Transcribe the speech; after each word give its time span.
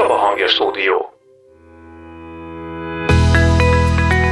Csaba 0.00 0.16
Hangja 0.16 0.48
Stúdió. 0.48 1.12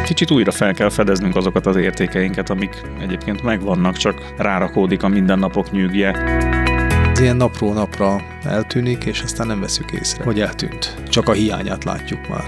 Kicsit 0.04 0.30
újra 0.30 0.50
fel 0.50 0.74
kell 0.74 0.90
fedeznünk 0.90 1.36
azokat 1.36 1.66
az 1.66 1.76
értékeinket, 1.76 2.50
amik 2.50 2.82
egyébként 3.00 3.42
megvannak, 3.42 3.96
csak 3.96 4.32
rárakódik 4.36 5.02
a 5.02 5.08
mindennapok 5.08 5.70
nyűgje. 5.70 6.10
Ez 7.12 7.20
ilyen 7.20 7.36
napról 7.36 7.72
napra 7.72 8.16
eltűnik, 8.44 9.04
és 9.04 9.22
aztán 9.22 9.46
nem 9.46 9.60
veszük 9.60 9.90
észre, 9.92 10.24
hogy 10.24 10.40
eltűnt. 10.40 10.94
Csak 11.08 11.28
a 11.28 11.32
hiányát 11.32 11.84
látjuk 11.84 12.28
már. 12.28 12.44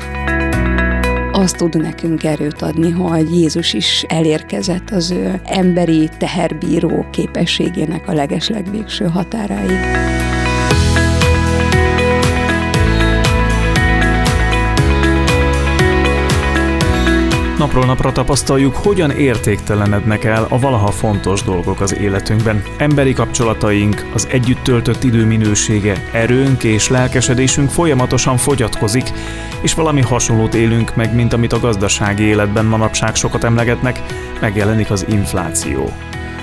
Azt 1.33 1.57
tud 1.57 1.81
nekünk 1.81 2.25
erőt 2.25 2.63
adni, 2.63 2.91
hogy 2.91 3.39
Jézus 3.41 3.73
is 3.73 4.05
elérkezett 4.09 4.91
az 4.91 5.11
ő 5.11 5.41
emberi 5.45 6.09
teherbíró 6.19 7.07
képességének 7.11 8.09
a 8.09 8.13
legeslegvégső 8.13 9.07
határáig. 9.07 9.79
Napról 17.61 17.85
napra 17.85 18.13
tapasztaljuk, 18.13 18.75
hogyan 18.75 19.11
értéktelenednek 19.11 20.25
el 20.25 20.47
a 20.49 20.59
valaha 20.59 20.91
fontos 20.91 21.43
dolgok 21.43 21.81
az 21.81 21.97
életünkben. 21.97 22.63
Emberi 22.79 23.13
kapcsolataink, 23.13 24.07
az 24.15 24.29
együtt 24.31 24.63
töltött 24.63 25.05
idő 25.05 25.25
minősége, 25.25 26.05
erőnk 26.13 26.65
és 26.65 26.89
lelkesedésünk 26.89 27.71
folyamatosan 27.71 28.37
fogyatkozik, 28.37 29.13
és 29.61 29.75
valami 29.75 30.01
hasonlót 30.01 30.55
élünk 30.55 30.97
meg, 30.97 31.15
mint 31.15 31.33
amit 31.33 31.53
a 31.53 31.61
gazdasági 31.61 32.23
életben 32.23 32.65
manapság 32.65 33.15
sokat 33.15 33.45
emlegetnek, 33.45 34.03
megjelenik 34.41 34.91
az 34.91 35.07
infláció. 35.09 35.93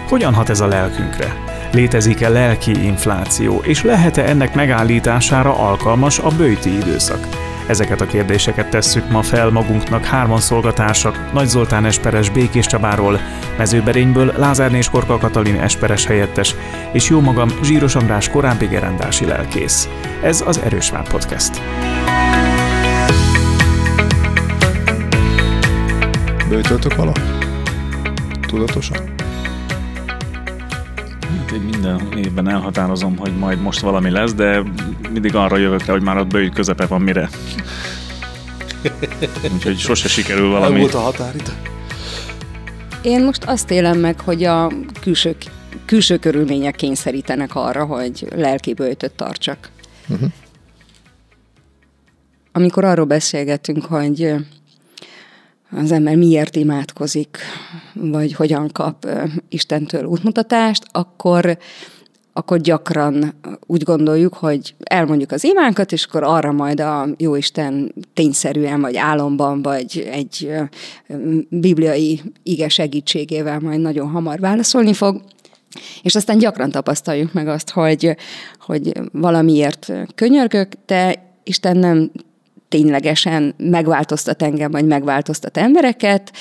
Hogyan 0.07 0.34
hat 0.34 0.49
ez 0.49 0.59
a 0.59 0.68
lelkünkre? 0.68 1.35
Létezik-e 1.71 2.29
lelki 2.29 2.84
infláció, 2.85 3.62
és 3.63 3.84
lehet-e 3.84 4.29
ennek 4.29 4.55
megállítására 4.55 5.57
alkalmas 5.57 6.20
a 6.20 6.29
bőti 6.38 6.76
időszak? 6.76 7.46
Ezeket 7.67 8.02
a 8.02 8.05
kérdéseket 8.05 8.70
tesszük 8.70 9.10
ma 9.10 9.21
fel 9.21 9.49
magunknak 9.49 10.05
hárman 10.05 10.40
szolgatársak, 10.40 11.34
Nagy 11.34 11.48
Zoltán 11.48 11.85
Esperes 11.85 12.29
Békés 12.29 12.65
Csabáról, 12.65 13.20
Mezőberényből 13.57 14.34
Lázár 14.37 14.73
és 14.73 14.90
Korka 14.90 15.18
Katalin 15.18 15.55
Esperes 15.55 16.05
helyettes, 16.05 16.55
és 16.91 17.10
jó 17.10 17.20
magam 17.20 17.49
Zsíros 17.63 17.95
András 17.95 18.29
korábbi 18.29 18.65
gerendási 18.65 19.26
lelkész. 19.26 19.90
Ez 20.23 20.43
az 20.48 20.60
Erősvár 20.60 21.10
Podcast. 21.10 21.62
Bőtöltök 26.49 26.95
vala? 26.95 27.12
Tudatosan? 28.48 29.16
Én 31.53 31.62
minden 31.62 32.13
évben 32.17 32.49
elhatározom, 32.49 33.17
hogy 33.17 33.37
majd 33.37 33.62
most 33.62 33.79
valami 33.79 34.09
lesz, 34.09 34.34
de 34.34 34.63
mindig 35.12 35.35
arra 35.35 35.57
jövök 35.57 35.85
rá, 35.85 35.93
hogy 35.93 36.01
már 36.01 36.17
ott 36.17 36.27
bőjt 36.27 36.54
közepe 36.54 36.85
van 36.85 37.01
mire. 37.01 37.29
Úgyhogy 39.54 39.77
sose 39.77 40.07
sikerül 40.07 40.49
valami. 40.49 40.76
El 40.76 40.79
volt 40.79 40.93
a 40.93 40.99
határidő? 40.99 41.51
Én 43.01 43.23
most 43.23 43.43
azt 43.43 43.71
élem 43.71 43.99
meg, 43.99 44.20
hogy 44.20 44.43
a 44.43 44.71
külső, 45.01 45.35
külső 45.85 46.17
körülmények 46.17 46.76
kényszerítenek 46.76 47.55
arra, 47.55 47.85
hogy 47.85 48.27
lelki 48.35 48.73
bőjtöt 48.73 49.11
tartsak. 49.11 49.70
Uh-huh. 50.07 50.29
Amikor 52.51 52.84
arról 52.84 53.05
beszélgetünk, 53.05 53.85
hogy 53.85 54.35
az 55.71 55.91
ember 55.91 56.15
miért 56.15 56.55
imádkozik, 56.55 57.37
vagy 57.93 58.34
hogyan 58.34 58.70
kap 58.71 59.07
Istentől 59.49 60.04
útmutatást, 60.04 60.85
akkor 60.91 61.57
akkor 62.37 62.62
gyakran 62.62 63.34
úgy 63.65 63.84
gondoljuk, 63.84 64.34
hogy 64.34 64.75
elmondjuk 64.84 65.31
az 65.31 65.44
imánkat, 65.44 65.91
és 65.91 66.03
akkor 66.03 66.23
arra 66.23 66.51
majd 66.51 66.79
a 66.79 67.07
Jóisten 67.18 67.94
tényszerűen, 68.13 68.81
vagy 68.81 68.97
álomban, 68.97 69.62
vagy 69.62 70.07
egy 70.12 70.51
bibliai 71.50 72.22
ige 72.44 72.69
segítségével 72.69 73.59
majd 73.59 73.79
nagyon 73.79 74.09
hamar 74.09 74.39
válaszolni 74.39 74.94
fog. 74.94 75.22
És 76.01 76.16
aztán 76.16 76.38
gyakran 76.38 76.72
tapasztaljuk 76.72 77.34
meg 77.34 77.47
azt, 77.47 77.69
hogy, 77.69 78.16
hogy 78.59 78.91
valamiért 79.11 79.91
könyörgök, 80.16 80.73
de 80.85 81.23
Isten 81.44 81.78
nem 81.78 82.11
ténylegesen 82.69 83.53
megváltoztat 83.57 84.44
engem, 84.44 84.72
vagy 84.72 84.85
megváltoztat 84.85 85.57
embereket, 85.57 86.31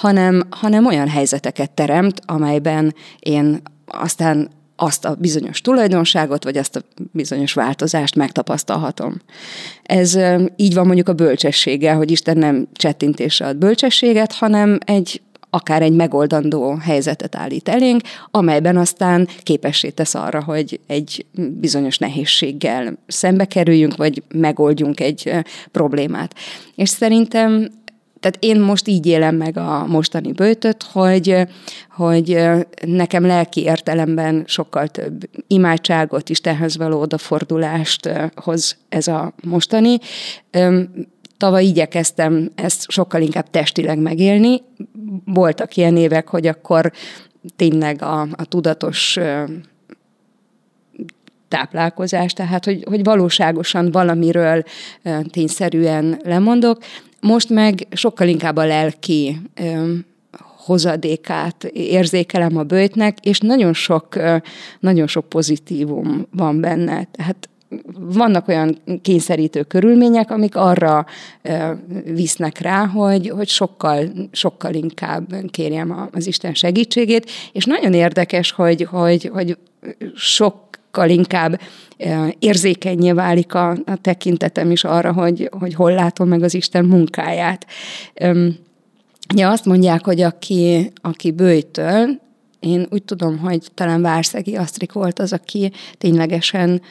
hanem, 0.00 0.42
hanem 0.50 0.86
olyan 0.86 1.08
helyzeteket 1.08 1.70
teremt, 1.70 2.20
amelyben 2.24 2.94
én 3.18 3.62
aztán 3.86 4.48
azt 4.76 5.04
a 5.04 5.14
bizonyos 5.18 5.60
tulajdonságot, 5.60 6.44
vagy 6.44 6.56
azt 6.56 6.76
a 6.76 6.80
bizonyos 7.12 7.52
változást 7.52 8.14
megtapasztalhatom. 8.14 9.20
Ez 9.82 10.18
így 10.56 10.74
van 10.74 10.86
mondjuk 10.86 11.08
a 11.08 11.12
bölcsességgel, 11.12 11.96
hogy 11.96 12.10
Isten 12.10 12.38
nem 12.38 12.68
csettintésre 12.72 13.46
ad 13.46 13.56
bölcsességet, 13.56 14.32
hanem 14.32 14.78
egy 14.84 15.22
akár 15.56 15.82
egy 15.82 15.92
megoldandó 15.92 16.74
helyzetet 16.74 17.36
állít 17.36 17.68
elénk, 17.68 18.00
amelyben 18.30 18.76
aztán 18.76 19.28
képessé 19.42 19.90
tesz 19.90 20.14
arra, 20.14 20.42
hogy 20.42 20.80
egy 20.86 21.26
bizonyos 21.60 21.98
nehézséggel 21.98 22.98
szembe 23.06 23.44
kerüljünk, 23.44 23.96
vagy 23.96 24.22
megoldjunk 24.34 25.00
egy 25.00 25.32
problémát. 25.72 26.34
És 26.74 26.88
szerintem 26.88 27.68
tehát 28.20 28.36
én 28.40 28.60
most 28.60 28.88
így 28.88 29.06
élem 29.06 29.36
meg 29.36 29.56
a 29.56 29.86
mostani 29.86 30.32
bőtöt, 30.32 30.82
hogy, 30.82 31.46
hogy 31.90 32.40
nekem 32.86 33.26
lelki 33.26 33.62
értelemben 33.62 34.44
sokkal 34.46 34.88
több 34.88 35.28
imádságot, 35.46 36.28
Istenhez 36.28 36.76
való 36.76 37.00
odafordulást 37.00 38.10
hoz 38.34 38.76
ez 38.88 39.08
a 39.08 39.32
mostani. 39.42 39.98
Tavaly 41.36 41.64
igyekeztem 41.64 42.50
ezt 42.54 42.90
sokkal 42.90 43.22
inkább 43.22 43.50
testileg 43.50 43.98
megélni. 43.98 44.62
Voltak 45.24 45.76
ilyen 45.76 45.96
évek, 45.96 46.28
hogy 46.28 46.46
akkor 46.46 46.92
tényleg 47.56 48.02
a, 48.02 48.20
a 48.20 48.44
tudatos 48.44 49.18
táplálkozás, 51.48 52.32
tehát 52.32 52.64
hogy, 52.64 52.84
hogy 52.88 53.04
valóságosan 53.04 53.90
valamiről 53.90 54.62
tényszerűen 55.30 56.20
lemondok. 56.24 56.78
Most 57.20 57.48
meg 57.48 57.86
sokkal 57.90 58.28
inkább 58.28 58.56
a 58.56 58.66
lelki 58.66 59.40
hozadékát 60.66 61.64
érzékelem 61.64 62.56
a 62.56 62.62
bőjtnek, 62.62 63.18
és 63.22 63.38
nagyon 63.38 63.72
sok, 63.72 64.18
nagyon 64.80 65.06
sok 65.06 65.28
pozitívum 65.28 66.26
van 66.30 66.60
benne. 66.60 67.08
Tehát 67.10 67.48
vannak 67.98 68.48
olyan 68.48 68.78
kényszerítő 69.02 69.62
körülmények, 69.62 70.30
amik 70.30 70.56
arra 70.56 71.06
visznek 72.04 72.58
rá, 72.58 72.86
hogy, 72.86 73.28
hogy 73.28 73.48
sokkal, 73.48 74.04
sokkal 74.32 74.74
inkább 74.74 75.34
kérjem 75.50 76.08
az 76.12 76.26
Isten 76.26 76.54
segítségét, 76.54 77.30
és 77.52 77.64
nagyon 77.64 77.92
érdekes, 77.92 78.52
hogy, 78.52 78.82
hogy, 78.82 79.30
hogy 79.32 79.58
sokkal 80.14 81.08
inkább 81.08 81.60
érzékenyé 82.38 83.12
válik 83.12 83.54
a, 83.54 83.70
a 83.70 83.96
tekintetem 84.00 84.70
is 84.70 84.84
arra, 84.84 85.12
hogy, 85.12 85.50
hogy 85.58 85.74
hol 85.74 85.92
látom 85.92 86.28
meg 86.28 86.42
az 86.42 86.54
Isten 86.54 86.84
munkáját. 86.84 87.66
Ja, 89.34 89.50
azt 89.50 89.64
mondják, 89.64 90.04
hogy 90.04 90.20
aki, 90.20 90.92
aki 91.00 91.30
bőjtől, 91.30 92.24
én 92.60 92.86
úgy 92.90 93.02
tudom, 93.02 93.38
hogy 93.38 93.68
talán 93.74 94.02
Várszegi 94.02 94.56
Asztrik 94.56 94.92
volt 94.92 95.18
az, 95.18 95.32
aki 95.32 95.72
ténylegesen 95.98 96.82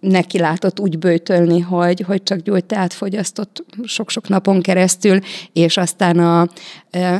neki 0.00 0.38
látott 0.38 0.80
úgy 0.80 0.98
bőtölni, 0.98 1.60
hogy, 1.60 2.00
hogy 2.00 2.22
csak 2.22 2.38
gyógyteát 2.38 2.92
fogyasztott 2.92 3.64
sok-sok 3.84 4.28
napon 4.28 4.62
keresztül, 4.62 5.18
és 5.52 5.76
aztán 5.76 6.18
a, 6.18 6.48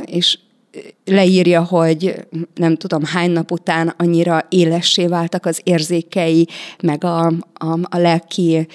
és 0.05 0.39
leírja, 1.05 1.63
hogy 1.63 2.27
nem 2.55 2.75
tudom 2.75 3.03
hány 3.03 3.31
nap 3.31 3.51
után 3.51 3.93
annyira 3.97 4.45
élessé 4.49 5.07
váltak 5.07 5.45
az 5.45 5.61
érzékei, 5.63 6.47
meg 6.81 7.03
a, 7.03 7.25
a, 7.53 7.79
a 7.81 7.97
lelki 7.97 8.67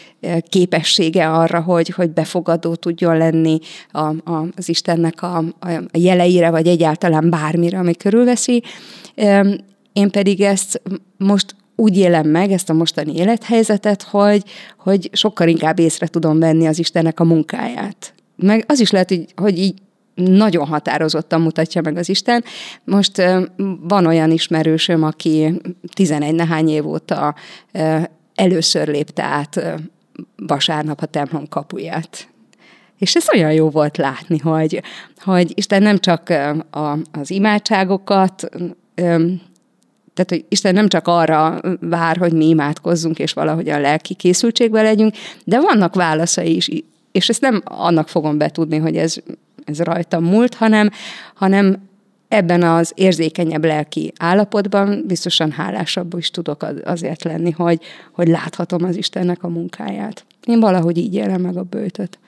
képessége 0.49 1.31
arra, 1.31 1.61
hogy, 1.61 1.89
hogy 1.89 2.11
befogadó 2.11 2.75
tudjon 2.75 3.17
lenni 3.17 3.59
a, 3.91 4.31
a, 4.31 4.47
az 4.57 4.69
Istennek 4.69 5.23
a, 5.23 5.37
a 5.37 5.99
jeleire, 5.99 6.51
vagy 6.51 6.67
egyáltalán 6.67 7.31
bármire, 7.31 7.79
ami 7.79 7.95
körülveszi. 7.95 8.63
Én 9.93 10.11
pedig 10.11 10.41
ezt 10.41 10.83
most 11.17 11.57
úgy 11.77 11.97
élem 11.97 12.29
meg 12.29 12.53
ezt 12.53 12.71
a 12.71 12.73
mostani 12.73 13.17
élethelyzetet, 13.17 14.03
hogy, 14.03 14.43
hogy 14.79 15.11
sokkal 15.13 15.49
inkább 15.49 15.79
észre 15.79 16.07
tudom 16.07 16.39
venni 16.39 16.67
az 16.67 16.79
Istennek 16.79 17.21
a 17.21 17.25
munkáját. 17.25 18.15
Meg 18.37 18.65
az 18.69 18.81
is 18.81 18.91
lehet, 18.91 19.09
hogy, 19.09 19.27
hogy 19.37 19.59
így 19.59 19.75
nagyon 20.19 20.67
határozottan 20.67 21.41
mutatja 21.41 21.81
meg 21.83 21.97
az 21.97 22.09
Isten. 22.09 22.45
Most 22.85 23.23
van 23.81 24.07
olyan 24.07 24.31
ismerősöm, 24.31 25.03
aki 25.03 25.61
11 25.93 26.35
nehány 26.35 26.69
év 26.69 26.87
óta 26.87 27.35
először 28.35 28.89
lépte 28.89 29.23
át 29.23 29.61
vasárnap 30.37 31.01
a 31.01 31.07
templom 31.07 31.49
kapuját. 31.49 32.29
És 32.99 33.15
ez 33.15 33.27
olyan 33.35 33.53
jó 33.53 33.71
volt 33.71 33.97
látni, 33.97 34.39
hogy, 34.39 34.83
hogy 35.17 35.53
Isten 35.55 35.83
nem 35.83 35.99
csak 35.99 36.29
a, 36.71 36.99
az 37.13 37.31
imádságokat 37.31 38.49
tehát, 40.15 40.33
hogy 40.33 40.45
Isten 40.49 40.75
nem 40.75 40.89
csak 40.89 41.09
arra 41.09 41.61
vár, 41.81 42.17
hogy 42.17 42.33
mi 42.33 42.49
imádkozzunk, 42.49 43.19
és 43.19 43.33
valahogy 43.33 43.69
a 43.69 43.81
lelki 43.81 44.15
készültségben 44.15 44.83
legyünk, 44.83 45.15
de 45.45 45.61
vannak 45.61 45.95
válaszai 45.95 46.57
is, 46.57 46.71
és 47.13 47.29
ezt 47.29 47.41
nem 47.41 47.63
annak 47.65 48.09
fogom 48.09 48.39
betudni, 48.39 48.77
hogy 48.77 48.97
ez, 48.97 49.17
ez 49.69 49.81
rajtam 49.81 50.25
múlt, 50.25 50.55
hanem, 50.55 50.91
hanem 51.35 51.89
ebben 52.29 52.63
az 52.63 52.93
érzékenyebb 52.95 53.65
lelki 53.65 54.13
állapotban 54.19 55.05
biztosan 55.07 55.51
hálásabb 55.51 56.15
is 56.19 56.31
tudok 56.31 56.67
azért 56.85 57.25
lenni, 57.25 57.51
hogy, 57.51 57.81
hogy 58.13 58.29
láthatom 58.29 58.85
az 58.85 58.97
Istennek 58.97 59.43
a 59.43 59.49
munkáját. 59.49 60.25
Én 60.45 60.61
valahogy 60.61 60.97
így 60.97 61.15
élem 61.15 61.41
meg 61.41 61.57
a 61.57 61.63
bőtöt. 61.63 62.19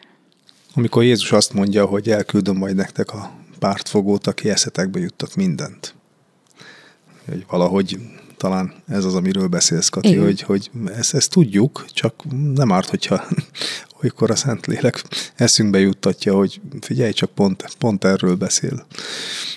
Amikor 0.75 1.03
Jézus 1.03 1.33
azt 1.33 1.53
mondja, 1.53 1.85
hogy 1.85 2.09
elküldöm 2.09 2.57
majd 2.57 2.77
nektek 2.77 3.13
a 3.13 3.31
pártfogót, 3.59 4.27
aki 4.27 4.51
eszetekbe 4.51 4.99
juttat 4.99 5.37
mindent. 5.37 5.95
Hogy 7.29 7.45
valahogy 7.49 7.99
talán 8.41 8.73
ez 8.89 9.05
az, 9.05 9.15
amiről 9.15 9.47
beszélsz, 9.47 9.89
Kati, 9.89 10.09
Igen. 10.09 10.23
hogy, 10.23 10.41
hogy 10.41 10.71
ezt, 10.97 11.15
ezt 11.15 11.31
tudjuk, 11.31 11.85
csak 11.93 12.15
nem 12.55 12.73
árt, 12.73 12.89
hogyha 12.89 13.25
olykor 14.03 14.31
a 14.31 14.37
Szentlélek 14.37 15.05
eszünkbe 15.35 15.79
juttatja, 15.79 16.35
hogy 16.35 16.61
figyelj, 16.81 17.13
csak 17.13 17.31
pont, 17.31 17.65
pont 17.79 18.05
erről 18.05 18.37
beszél 18.37 18.87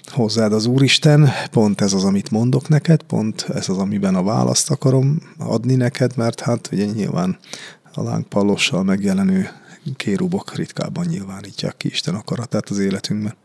hozzád 0.05 0.53
az 0.53 0.65
Úristen, 0.65 1.29
pont 1.51 1.81
ez 1.81 1.93
az, 1.93 2.03
amit 2.03 2.31
mondok 2.31 2.67
neked, 2.67 3.03
pont 3.03 3.45
ez 3.49 3.69
az, 3.69 3.77
amiben 3.77 4.15
a 4.15 4.23
választ 4.23 4.71
akarom 4.71 5.21
adni 5.37 5.75
neked, 5.75 6.17
mert 6.17 6.39
hát 6.39 6.69
ugye 6.71 6.85
nyilván 6.85 7.37
a 7.93 8.03
lángpallossal 8.03 8.83
megjelenő 8.83 9.49
kérubok 9.95 10.55
ritkábban 10.55 11.05
nyilvánítják 11.05 11.77
ki 11.77 11.87
Isten 11.87 12.15
akaratát 12.15 12.69
az 12.69 12.79
életünkben. 12.79 13.35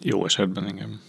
Jó 0.00 0.24
esetben, 0.24 0.68
igen. 0.68 1.00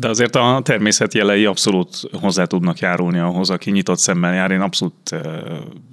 De 0.00 0.08
azért 0.08 0.36
a 0.36 0.60
természet 0.64 1.14
jelei 1.14 1.44
abszolút 1.44 2.00
hozzá 2.12 2.44
tudnak 2.44 2.78
járulni 2.78 3.18
ahhoz, 3.18 3.50
aki 3.50 3.70
nyitott 3.70 3.98
szemmel 3.98 4.34
jár. 4.34 4.50
Én 4.50 4.60
abszolút 4.60 5.14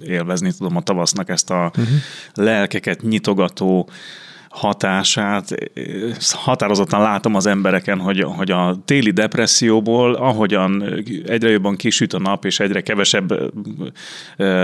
élvezni 0.00 0.52
tudom 0.52 0.76
a 0.76 0.82
tavasznak 0.82 1.28
ezt 1.28 1.50
a 1.50 1.70
uh-huh. 1.76 1.86
lelkeket 2.34 3.02
nyitogató, 3.02 3.88
hatását. 4.56 5.54
Határozottan 6.30 7.00
látom 7.00 7.34
az 7.34 7.46
embereken, 7.46 7.98
hogy, 7.98 8.22
hogy 8.22 8.50
a 8.50 8.76
téli 8.84 9.10
depresszióból, 9.10 10.14
ahogyan 10.14 10.84
egyre 11.26 11.50
jobban 11.50 11.76
kisüt 11.76 12.12
a 12.12 12.18
nap, 12.18 12.44
és 12.44 12.60
egyre 12.60 12.80
kevesebb 12.80 13.52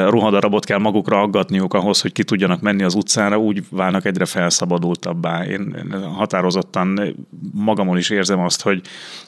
ruhadarabot 0.09 0.65
kell 0.65 0.79
magukra 0.79 1.21
aggatniuk 1.21 1.75
ahhoz, 1.75 2.01
hogy 2.01 2.13
ki 2.13 2.25
tudjanak 2.25 2.61
menni 2.61 2.83
az 2.83 2.95
utcára, 2.95 3.39
úgy 3.39 3.63
válnak 3.71 4.05
egyre 4.05 4.25
felszabadultabbá. 4.25 5.45
Én 5.45 5.95
határozottan 6.17 7.15
magamon 7.53 7.99
is 7.99 8.11
érzem 8.11 8.41
azt, 8.41 8.63
hogy 8.63 8.81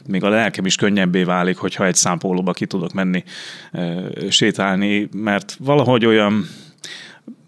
még 0.06 0.24
a 0.24 0.28
lelkem 0.28 0.66
is 0.66 0.76
könnyebbé 0.76 1.22
válik, 1.22 1.56
hogyha 1.56 1.86
egy 1.86 1.94
számpólóba 1.94 2.52
ki 2.52 2.66
tudok 2.66 2.92
menni 2.92 3.24
sétálni, 4.28 5.08
mert 5.12 5.56
valahogy 5.60 6.06
olyan 6.06 6.46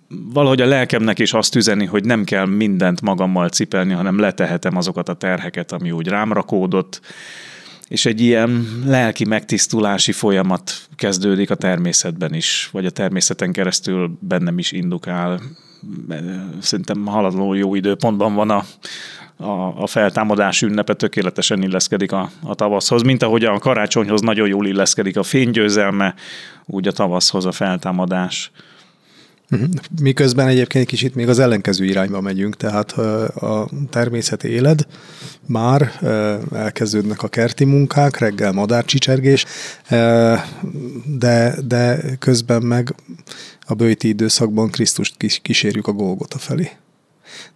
valahogy 0.08 0.60
a 0.60 0.66
lelkemnek 0.66 1.18
is 1.18 1.32
azt 1.32 1.54
üzeni, 1.54 1.84
hogy 1.84 2.04
nem 2.04 2.24
kell 2.24 2.46
mindent 2.46 3.00
magammal 3.00 3.48
cipelni, 3.48 3.92
hanem 3.92 4.18
letehetem 4.18 4.76
azokat 4.76 5.08
a 5.08 5.14
terheket, 5.14 5.72
ami 5.72 5.90
úgy 5.90 6.08
rám 6.08 6.32
rakódott, 6.32 7.00
és 7.88 8.06
egy 8.06 8.20
ilyen 8.20 8.82
lelki 8.84 9.24
megtisztulási 9.24 10.12
folyamat 10.12 10.72
kezdődik 10.96 11.50
a 11.50 11.54
természetben 11.54 12.34
is, 12.34 12.68
vagy 12.72 12.86
a 12.86 12.90
természeten 12.90 13.52
keresztül 13.52 14.18
bennem 14.20 14.58
is 14.58 14.72
indukál. 14.72 15.40
Szerintem 16.60 17.06
haladó 17.06 17.54
jó 17.54 17.74
időpontban 17.74 18.34
van 18.34 18.50
a, 18.50 18.64
a, 19.36 19.82
a 19.82 19.86
feltámadás 19.86 20.62
ünnepe 20.62 20.94
tökéletesen 20.94 21.62
illeszkedik 21.62 22.12
a, 22.12 22.30
a 22.42 22.54
tavaszhoz, 22.54 23.02
mint 23.02 23.22
ahogy 23.22 23.44
a 23.44 23.58
karácsonyhoz 23.58 24.20
nagyon 24.20 24.48
jól 24.48 24.66
illeszkedik 24.66 25.16
a 25.16 25.22
fénygyőzelme, 25.22 26.14
úgy 26.64 26.88
a 26.88 26.92
tavaszhoz 26.92 27.46
a 27.46 27.52
feltámadás. 27.52 28.50
Mhm. 29.48 29.64
Miközben 30.00 30.48
egyébként 30.48 30.84
egy 30.84 30.90
kicsit 30.90 31.14
még 31.14 31.28
az 31.28 31.38
ellenkező 31.38 31.84
irányba 31.84 32.20
megyünk, 32.20 32.56
tehát 32.56 32.92
a 32.92 33.68
természeti 33.90 34.48
éled, 34.48 34.86
már 35.46 35.92
elkezdődnek 36.52 37.22
a 37.22 37.28
kerti 37.28 37.64
munkák, 37.64 38.18
reggel 38.18 38.52
madárcsicsergés, 38.52 39.44
de, 41.04 41.54
de 41.66 42.00
közben 42.18 42.62
meg 42.62 42.94
a 43.60 43.74
bőti 43.74 44.08
időszakban 44.08 44.70
Krisztust 44.70 45.16
kísérjük 45.42 45.86
a 45.86 45.92
Golgota 45.92 46.38
felé. 46.38 46.70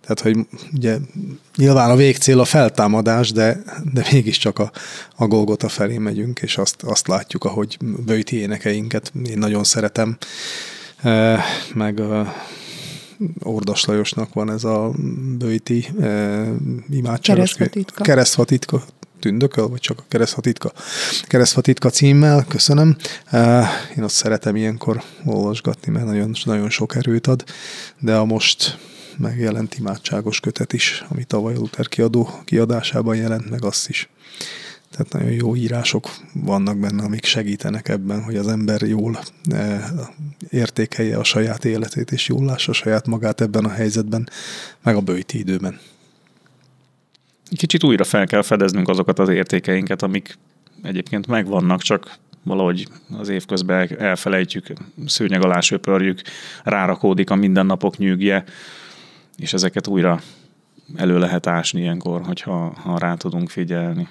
Tehát, 0.00 0.20
hogy 0.20 0.46
ugye 0.74 0.96
nyilván 1.56 1.90
a 1.90 1.96
végcél 1.96 2.40
a 2.40 2.44
feltámadás, 2.44 3.32
de, 3.32 3.62
de 3.92 4.06
mégiscsak 4.12 4.58
a, 4.58 4.70
a 5.16 5.26
Golgota 5.26 5.68
felé 5.68 5.98
megyünk, 5.98 6.40
és 6.42 6.58
azt, 6.58 6.82
azt 6.82 7.08
látjuk, 7.08 7.44
ahogy 7.44 7.78
bőti 8.06 8.36
énekeinket 8.36 9.12
én 9.24 9.38
nagyon 9.38 9.64
szeretem 9.64 10.16
meg 11.74 12.02
Ordas 13.42 13.84
Lajosnak 13.84 14.32
van 14.32 14.50
ez 14.50 14.64
a 14.64 14.90
bőti 15.38 15.86
imádságos 16.90 17.54
keresztfatitka. 17.54 18.02
keresztfatitka 18.02 18.82
tündököl, 19.20 19.68
vagy 19.68 19.80
csak 19.80 19.98
a 19.98 20.04
keresztfatitka, 20.08 20.72
keresztfatitka 21.22 21.90
címmel, 21.90 22.44
köszönöm. 22.48 22.96
Én 23.96 24.02
azt 24.02 24.14
szeretem 24.14 24.56
ilyenkor 24.56 25.02
olvasgatni, 25.24 25.92
mert 25.92 26.04
nagyon, 26.04 26.32
nagyon 26.44 26.70
sok 26.70 26.94
erőt 26.94 27.26
ad, 27.26 27.44
de 27.98 28.16
a 28.16 28.24
most 28.24 28.78
megjelent 29.16 29.78
imádságos 29.78 30.40
kötet 30.40 30.72
is, 30.72 31.04
ami 31.08 31.24
tavaly 31.24 31.54
Luther 31.54 31.88
kiadó 31.88 32.28
kiadásában 32.44 33.16
jelent 33.16 33.50
meg, 33.50 33.64
azt 33.64 33.88
is 33.88 34.08
tehát 34.90 35.12
nagyon 35.12 35.30
jó 35.30 35.56
írások 35.56 36.10
vannak 36.34 36.78
benne, 36.78 37.02
amik 37.02 37.24
segítenek 37.24 37.88
ebben, 37.88 38.22
hogy 38.22 38.36
az 38.36 38.48
ember 38.48 38.82
jól 38.82 39.18
eh, 39.50 39.84
értékelje 40.50 41.18
a 41.18 41.24
saját 41.24 41.64
életét, 41.64 42.10
és 42.10 42.28
jól 42.28 42.44
lássa 42.44 42.72
saját 42.72 43.06
magát 43.06 43.40
ebben 43.40 43.64
a 43.64 43.70
helyzetben, 43.70 44.28
meg 44.82 44.96
a 44.96 45.00
bőti 45.00 45.38
időben. 45.38 45.78
Kicsit 47.56 47.84
újra 47.84 48.04
fel 48.04 48.26
kell 48.26 48.42
fedeznünk 48.42 48.88
azokat 48.88 49.18
az 49.18 49.28
értékeinket, 49.28 50.02
amik 50.02 50.38
egyébként 50.82 51.26
megvannak, 51.26 51.82
csak 51.82 52.18
valahogy 52.42 52.86
az 53.18 53.28
év 53.28 53.44
közben 53.44 53.98
elfelejtjük, 53.98 54.66
szőnyeg 55.06 55.44
alá 55.44 55.60
söpörjük, 55.60 56.20
rárakódik 56.64 57.30
a 57.30 57.34
mindennapok 57.34 57.98
nyűgje, 57.98 58.44
és 59.36 59.52
ezeket 59.52 59.86
újra 59.86 60.20
elő 60.96 61.18
lehet 61.18 61.46
ásni 61.46 61.80
ilyenkor, 61.80 62.22
hogyha 62.22 62.72
ha 62.76 62.98
rá 62.98 63.14
tudunk 63.14 63.50
figyelni. 63.50 64.08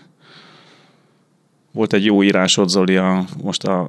Volt 1.72 1.94
egy 1.94 2.06
jó 2.06 2.24
írásod, 2.24 2.70
Zoli, 2.70 2.96
a, 2.96 3.26
most 3.44 3.64
a, 3.64 3.88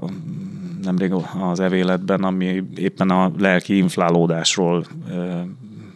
nemrég 0.82 1.12
az 1.40 1.60
evéletben, 1.60 2.24
ami 2.24 2.62
éppen 2.76 3.10
a 3.10 3.32
lelki 3.38 3.76
inflálódásról 3.76 4.86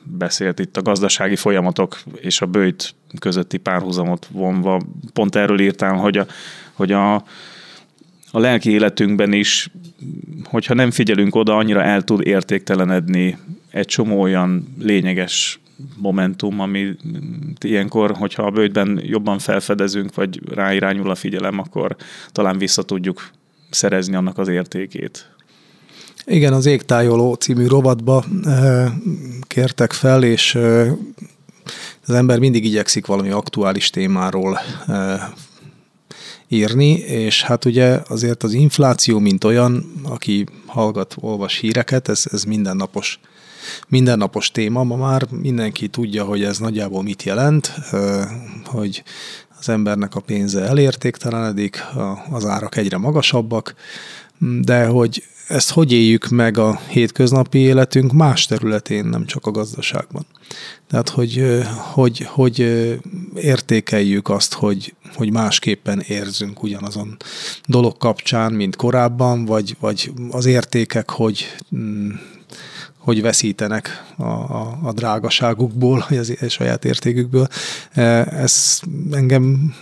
beszélt 0.03 0.59
itt 0.59 0.76
a 0.76 0.83
gazdasági 0.83 1.37
folyamatok 1.37 1.99
és 2.21 2.41
a 2.41 2.47
bőjt 2.47 2.95
közötti 3.19 3.57
párhuzamot 3.57 4.29
vonva. 4.33 4.81
Pont 5.12 5.37
erről 5.37 5.61
írtál, 5.61 5.95
hogy 5.95 6.17
a, 6.17 6.26
hogy 6.73 6.93
a, 6.93 7.14
a 8.31 8.38
lelki 8.38 8.71
életünkben 8.71 9.33
is, 9.33 9.71
hogyha 10.45 10.75
nem 10.75 10.91
figyelünk 10.91 11.35
oda, 11.35 11.57
annyira 11.57 11.83
el 11.83 12.03
tud 12.03 12.26
értéktelenedni 12.26 13.38
egy 13.71 13.87
csomó 13.87 14.21
olyan 14.21 14.75
lényeges 14.79 15.61
momentum, 15.97 16.61
ami 16.61 16.97
ilyenkor, 17.64 18.14
hogyha 18.16 18.43
a 18.43 18.50
bőjtben 18.50 19.00
jobban 19.02 19.38
felfedezünk, 19.38 20.14
vagy 20.14 20.40
ráirányul 20.54 21.11
a 21.11 21.14
figyelem, 21.14 21.59
akkor 21.59 21.97
talán 22.33 22.59
vissza 22.59 22.83
tudjuk 22.83 23.31
szerezni 23.71 24.14
annak 24.14 24.38
az 24.38 24.49
értékét. 24.49 25.35
Igen, 26.26 26.52
az 26.52 26.66
Égtájoló 26.66 27.35
című 27.35 27.66
rovatba 27.66 28.25
eh, 28.45 28.93
kértek 29.40 29.93
fel, 29.93 30.23
és 30.23 30.54
eh, 30.54 30.93
az 32.07 32.14
ember 32.14 32.38
mindig 32.38 32.64
igyekszik 32.64 33.07
valami 33.07 33.31
aktuális 33.31 33.90
témáról 33.90 34.59
eh, 34.87 35.21
írni, 36.49 36.90
és 36.99 37.43
hát 37.43 37.64
ugye 37.64 37.99
azért 38.09 38.43
az 38.43 38.52
infláció, 38.52 39.19
mint 39.19 39.45
olyan, 39.45 39.93
aki 40.02 40.47
hallgat, 40.66 41.16
olvas 41.21 41.59
híreket, 41.59 42.09
ez, 42.09 42.25
ez 42.33 42.45
mindennapos 42.45 43.21
mindennapos 43.88 44.50
téma. 44.50 44.85
Ma 44.85 44.97
már 44.97 45.26
mindenki 45.30 45.88
tudja, 45.88 46.25
hogy 46.25 46.44
ez 46.44 46.59
nagyjából 46.59 47.02
mit 47.02 47.23
jelent, 47.23 47.73
hogy 48.64 49.02
az 49.59 49.68
embernek 49.68 50.14
a 50.14 50.21
pénze 50.21 50.61
elértéktelenedik, 50.61 51.85
az 52.30 52.44
árak 52.44 52.76
egyre 52.76 52.97
magasabbak, 52.97 53.75
de 54.61 54.87
hogy 54.87 55.23
ezt 55.49 55.71
hogy 55.71 55.92
éljük 55.92 56.28
meg 56.28 56.59
a 56.59 56.80
hétköznapi 56.88 57.59
életünk 57.59 58.12
más 58.12 58.47
területén, 58.47 59.04
nem 59.04 59.26
csak 59.26 59.47
a 59.47 59.50
gazdaságban. 59.50 60.26
Tehát, 60.88 61.09
hogy, 61.09 61.62
hogy, 61.92 62.26
hogy 62.28 62.59
értékeljük 63.35 64.28
azt, 64.28 64.54
hogy, 64.54 64.94
hogy 65.14 65.33
másképpen 65.33 66.00
érzünk 66.00 66.62
ugyanazon 66.62 67.16
dolog 67.66 67.97
kapcsán, 67.97 68.52
mint 68.52 68.76
korábban, 68.76 69.44
vagy, 69.44 69.76
vagy 69.80 70.12
az 70.30 70.47
értékek, 70.47 71.11
hogy 71.11 71.47
mm, 71.76 72.11
hogy 73.04 73.23
veszítenek 73.23 74.12
a, 74.16 74.23
a, 74.23 74.78
a 74.82 74.92
drágaságukból, 74.92 76.04
vagy 76.08 76.18
az, 76.18 76.37
a 76.40 76.49
saját 76.49 76.84
értékükből. 76.84 77.49
E, 77.92 78.02
ez 78.30 78.80
engem 79.11 79.75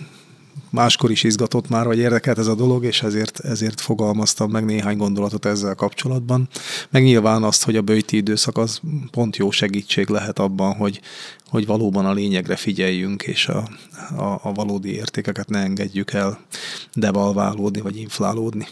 máskor 0.69 1.11
is 1.11 1.23
izgatott 1.23 1.69
már, 1.69 1.85
vagy 1.85 1.97
érdekelt 1.97 2.37
ez 2.37 2.47
a 2.47 2.55
dolog, 2.55 2.83
és 2.83 3.03
ezért, 3.03 3.39
ezért 3.39 3.81
fogalmaztam 3.81 4.51
meg 4.51 4.65
néhány 4.65 4.97
gondolatot 4.97 5.45
ezzel 5.45 5.75
kapcsolatban. 5.75 6.47
Meg 6.89 7.03
nyilván 7.03 7.43
azt, 7.43 7.63
hogy 7.63 7.75
a 7.75 7.81
bőti 7.81 8.17
időszak 8.17 8.57
az 8.57 8.79
pont 9.11 9.37
jó 9.37 9.51
segítség 9.51 10.07
lehet 10.07 10.39
abban, 10.39 10.75
hogy, 10.75 11.01
hogy 11.49 11.65
valóban 11.65 12.05
a 12.05 12.13
lényegre 12.13 12.55
figyeljünk, 12.55 13.23
és 13.23 13.47
a, 13.47 13.69
a, 14.17 14.39
a 14.41 14.51
valódi 14.53 14.93
értékeket 14.93 15.49
ne 15.49 15.59
engedjük 15.59 16.11
el 16.13 16.39
devalválódni, 16.93 17.81
vagy 17.81 17.97
inflálódni. 17.97 18.67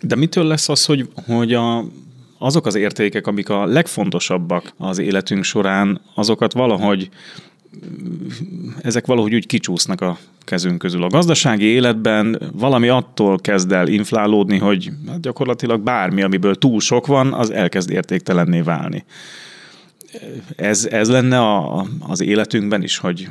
De 0.00 0.16
mitől 0.16 0.44
lesz 0.44 0.68
az, 0.68 0.84
hogy, 0.84 1.08
hogy 1.26 1.54
a, 1.54 1.84
azok 2.42 2.66
az 2.66 2.74
értékek, 2.74 3.26
amik 3.26 3.48
a 3.48 3.66
legfontosabbak 3.66 4.74
az 4.78 4.98
életünk 4.98 5.44
során, 5.44 6.00
azokat 6.14 6.52
valahogy 6.52 7.08
ezek 8.80 9.06
valahogy 9.06 9.34
úgy 9.34 9.46
kicsúsznak 9.46 10.00
a 10.00 10.18
kezünk 10.44 10.78
közül. 10.78 11.02
A 11.02 11.08
gazdasági 11.08 11.64
életben 11.64 12.50
valami 12.52 12.88
attól 12.88 13.38
kezd 13.38 13.72
el 13.72 13.88
inflálódni, 13.88 14.58
hogy 14.58 14.90
gyakorlatilag 15.20 15.80
bármi, 15.80 16.22
amiből 16.22 16.54
túl 16.54 16.80
sok 16.80 17.06
van, 17.06 17.32
az 17.32 17.50
elkezd 17.50 17.90
értéktelenné 17.90 18.60
válni. 18.60 19.04
Ez, 20.56 20.86
ez 20.86 21.08
lenne 21.08 21.40
a, 21.40 21.86
az 21.98 22.20
életünkben 22.20 22.82
is, 22.82 22.98
hogy, 22.98 23.28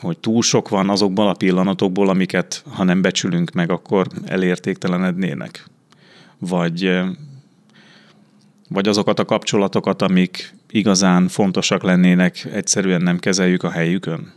hogy 0.00 0.18
túl 0.18 0.42
sok 0.42 0.68
van 0.68 0.90
azokból 0.90 1.28
a 1.28 1.34
pillanatokból, 1.34 2.08
amiket 2.08 2.64
ha 2.68 2.84
nem 2.84 3.02
becsülünk 3.02 3.50
meg, 3.52 3.70
akkor 3.70 4.06
elértéktelenednének. 4.24 5.64
Vagy, 6.38 7.04
vagy 8.68 8.88
azokat 8.88 9.18
a 9.18 9.24
kapcsolatokat, 9.24 10.02
amik 10.02 10.54
igazán 10.70 11.28
fontosak 11.28 11.82
lennének, 11.82 12.48
egyszerűen 12.52 13.02
nem 13.02 13.18
kezeljük 13.18 13.62
a 13.62 13.70
helyükön? 13.70 14.32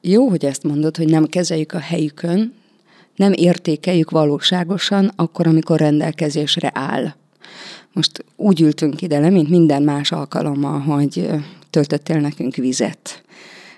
Jó, 0.00 0.28
hogy 0.28 0.44
ezt 0.44 0.62
mondod, 0.62 0.96
hogy 0.96 1.08
nem 1.08 1.26
kezeljük 1.26 1.72
a 1.72 1.78
helyükön, 1.78 2.54
nem 3.16 3.32
értékeljük 3.32 4.10
valóságosan 4.10 5.12
akkor, 5.16 5.46
amikor 5.46 5.78
rendelkezésre 5.78 6.70
áll. 6.74 7.14
Most 7.92 8.24
úgy 8.36 8.60
ültünk 8.60 9.02
ide 9.02 9.18
le, 9.18 9.30
mint 9.30 9.48
minden 9.48 9.82
más 9.82 10.12
alkalommal, 10.12 10.80
hogy 10.80 11.28
töltöttél 11.70 12.20
nekünk 12.20 12.54
vizet. 12.54 13.22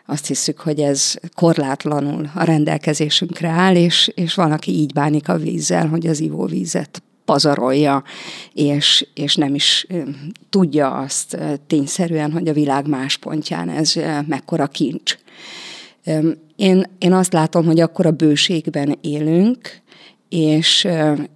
Azt 0.07 0.27
hiszük, 0.27 0.61
hogy 0.61 0.81
ez 0.81 1.15
korlátlanul 1.35 2.31
a 2.35 2.45
rendelkezésünkre 2.45 3.49
áll, 3.49 3.77
és, 3.77 4.13
és 4.15 4.35
van, 4.35 4.53
aki 4.53 4.71
így 4.71 4.93
bánik 4.93 5.29
a 5.29 5.37
vízzel, 5.37 5.89
hogy 5.89 6.07
az 6.07 6.21
ivóvízet 6.21 7.03
pazarolja, 7.25 8.03
és, 8.53 9.07
és 9.15 9.37
nem 9.37 9.55
is 9.55 9.87
tudja 10.51 10.91
azt 10.91 11.39
tényszerűen, 11.67 12.33
hogy 12.33 12.49
a 12.49 12.53
világ 12.53 12.89
más 12.89 13.17
pontján 13.17 13.69
ez 13.69 13.95
mekkora 14.27 14.67
kincs. 14.67 15.17
Én, 16.57 16.85
én 16.99 17.13
azt 17.13 17.33
látom, 17.33 17.65
hogy 17.65 17.81
akkor 17.81 18.07
a 18.07 18.11
bőségben 18.11 18.99
élünk, 19.01 19.83
és, 20.29 20.89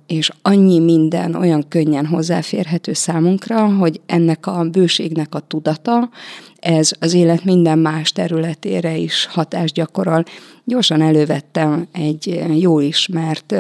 és 0.07 0.31
annyi 0.43 0.79
minden 0.79 1.35
olyan 1.35 1.69
könnyen 1.69 2.07
hozzáférhető 2.07 2.93
számunkra, 2.93 3.75
hogy 3.75 4.01
ennek 4.07 4.47
a 4.47 4.65
bőségnek 4.65 5.35
a 5.35 5.41
tudata, 5.41 6.11
ez 6.59 6.91
az 7.01 7.15
élet 7.15 7.45
minden 7.45 7.79
más 7.79 8.13
területére 8.13 8.97
is 8.97 9.27
hatást 9.27 9.75
gyakorol. 9.75 10.25
Gyorsan 10.65 11.03
elővettem 11.03 11.89
egy 11.93 12.43
jó 12.59 12.81
ismert 12.81 13.55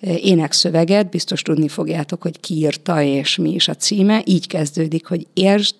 énekszöveget, 0.00 1.10
biztos 1.10 1.42
tudni 1.42 1.68
fogjátok, 1.68 2.22
hogy 2.22 2.40
ki 2.40 2.54
írta 2.54 3.02
és 3.02 3.36
mi 3.36 3.50
is 3.50 3.68
a 3.68 3.74
címe. 3.74 4.22
Így 4.24 4.46
kezdődik, 4.46 5.06
hogy 5.06 5.26
értsd, 5.34 5.74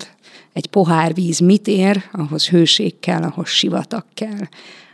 egy 0.52 0.66
pohár 0.66 1.14
víz 1.14 1.38
mit 1.38 1.66
ér, 1.66 2.04
ahhoz 2.12 2.48
hőség 2.48 3.00
kell, 3.00 3.22
ahhoz 3.22 3.48
sivatag 3.48 4.04
kell. 4.14 4.48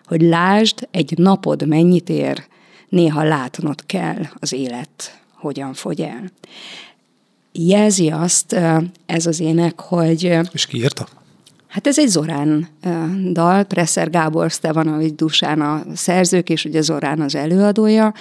Hogy 0.04 0.22
lásd, 0.22 0.88
egy 0.90 1.18
napod 1.18 1.66
mennyit 1.66 2.08
ér, 2.08 2.44
néha 2.88 3.22
látnod 3.22 3.86
kell 3.86 4.22
az 4.34 4.52
élet, 4.52 5.20
hogyan 5.34 5.74
fogy 5.74 6.00
el. 6.00 6.30
Jelzi 7.52 8.10
azt 8.10 8.56
ez 9.06 9.26
az 9.26 9.40
ének, 9.40 9.80
hogy... 9.80 10.38
És 10.52 10.66
ki 10.66 10.76
írta? 10.76 11.06
Hát 11.66 11.86
ez 11.86 11.98
egy 11.98 12.08
Zorán 12.08 12.68
dal, 13.32 13.64
Presser 13.64 14.10
Gábor, 14.10 14.50
Stevanovics 14.50 15.14
Dusán 15.14 15.60
a 15.60 15.82
szerzők, 15.94 16.48
és 16.48 16.64
ugye 16.64 16.80
Zorán 16.80 17.20
az 17.20 17.34
előadója. 17.34 18.14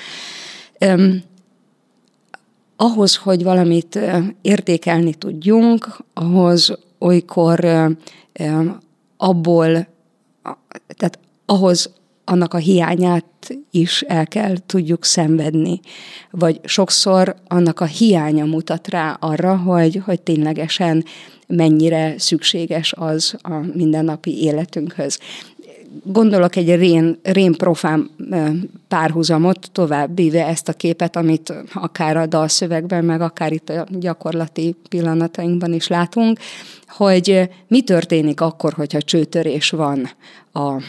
Um, 0.85 1.21
ahhoz, 2.75 3.15
hogy 3.15 3.43
valamit 3.43 3.99
értékelni 4.41 5.13
tudjunk, 5.13 6.03
ahhoz 6.13 6.77
olykor 6.99 7.65
um, 8.39 8.77
abból, 9.17 9.87
tehát 10.97 11.19
ahhoz 11.45 11.91
annak 12.25 12.53
a 12.53 12.57
hiányát 12.57 13.25
is 13.71 14.01
el 14.01 14.27
kell 14.27 14.55
tudjuk 14.65 15.05
szenvedni. 15.05 15.79
Vagy 16.31 16.59
sokszor 16.63 17.35
annak 17.47 17.79
a 17.79 17.85
hiánya 17.85 18.45
mutat 18.45 18.87
rá 18.87 19.17
arra, 19.19 19.57
hogy, 19.57 20.01
hogy 20.05 20.21
ténylegesen 20.21 21.05
mennyire 21.47 22.15
szükséges 22.17 22.93
az 22.93 23.35
a 23.41 23.53
mindennapi 23.73 24.43
életünkhöz 24.43 25.19
gondolok 26.03 26.55
egy 26.55 26.75
rén, 26.75 27.19
rén 27.23 27.51
profán 27.51 28.09
párhuzamot, 28.87 29.69
tovább 29.71 30.15
víve 30.15 30.45
ezt 30.45 30.67
a 30.69 30.73
képet, 30.73 31.15
amit 31.15 31.53
akár 31.73 32.17
a 32.17 32.25
dalszövegben, 32.25 33.05
meg 33.05 33.21
akár 33.21 33.51
itt 33.51 33.69
a 33.69 33.87
gyakorlati 33.89 34.75
pillanatainkban 34.89 35.73
is 35.73 35.87
látunk, 35.87 36.39
hogy 36.87 37.49
mi 37.67 37.81
történik 37.81 38.41
akkor, 38.41 38.73
hogyha 38.73 39.01
csőtörés 39.01 39.69
van 39.69 40.09
a 40.53 40.81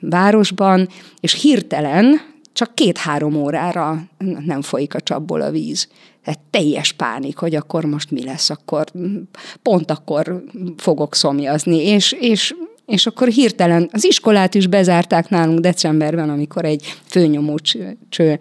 városban, 0.00 0.88
és 1.20 1.40
hirtelen 1.40 2.20
csak 2.52 2.74
két-három 2.74 3.34
órára 3.34 4.02
nem 4.44 4.62
folyik 4.62 4.94
a 4.94 5.00
csapból 5.00 5.40
a 5.40 5.50
víz. 5.50 5.88
Tehát 6.24 6.40
teljes 6.50 6.92
pánik, 6.92 7.36
hogy 7.36 7.54
akkor 7.54 7.84
most 7.84 8.10
mi 8.10 8.24
lesz, 8.24 8.50
akkor 8.50 8.86
pont 9.62 9.90
akkor 9.90 10.44
fogok 10.76 11.14
szomjazni, 11.14 11.76
és, 11.76 12.12
és 12.12 12.54
és 12.86 13.06
akkor 13.06 13.28
hirtelen 13.28 13.88
az 13.92 14.04
iskolát 14.04 14.54
is 14.54 14.66
bezárták 14.66 15.28
nálunk 15.28 15.58
decemberben, 15.58 16.30
amikor 16.30 16.64
egy 16.64 16.94
főnyomó 17.06 17.58
cső 18.08 18.38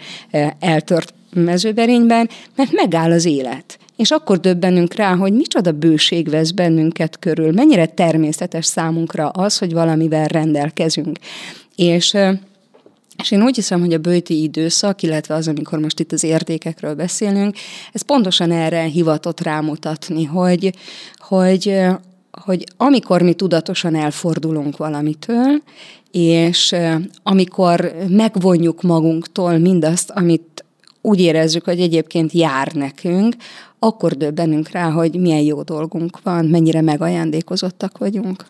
eltört 0.59 1.13
mezőberényben, 1.33 2.29
mert 2.55 2.71
megáll 2.71 3.11
az 3.11 3.25
élet. 3.25 3.77
És 3.95 4.11
akkor 4.11 4.39
döbbenünk 4.39 4.93
rá, 4.93 5.15
hogy 5.15 5.33
micsoda 5.33 5.71
bőség 5.71 6.29
vesz 6.29 6.51
bennünket 6.51 7.19
körül, 7.19 7.51
mennyire 7.51 7.85
természetes 7.85 8.65
számunkra 8.65 9.29
az, 9.29 9.57
hogy 9.57 9.73
valamivel 9.73 10.27
rendelkezünk. 10.27 11.17
És 11.75 12.17
és 13.17 13.31
én 13.31 13.43
úgy 13.43 13.55
hiszem, 13.55 13.79
hogy 13.79 13.93
a 13.93 13.97
bőti 13.97 14.41
időszak, 14.41 15.01
illetve 15.01 15.33
az, 15.33 15.47
amikor 15.47 15.79
most 15.79 15.99
itt 15.99 16.11
az 16.11 16.23
értékekről 16.23 16.95
beszélünk, 16.95 17.55
ez 17.91 18.01
pontosan 18.01 18.51
erre 18.51 18.81
hivatott 18.83 19.41
rámutatni, 19.41 20.23
hogy, 20.23 20.73
hogy 21.15 21.77
hogy 22.41 22.63
amikor 22.77 23.21
mi 23.21 23.33
tudatosan 23.33 23.95
elfordulunk 23.95 24.77
valamitől, 24.77 25.61
és 26.11 26.75
amikor 27.23 27.93
megvonjuk 28.07 28.81
magunktól 28.81 29.57
mindazt, 29.57 30.09
amit 30.09 30.65
úgy 31.01 31.19
érezzük, 31.19 31.63
hogy 31.63 31.79
egyébként 31.79 32.31
jár 32.31 32.71
nekünk, 32.73 33.35
akkor 33.79 34.13
döbbenünk 34.13 34.69
rá, 34.69 34.89
hogy 34.89 35.19
milyen 35.19 35.41
jó 35.41 35.61
dolgunk 35.61 36.21
van, 36.23 36.45
mennyire 36.45 36.81
megajándékozottak 36.81 37.97
vagyunk. 37.97 38.45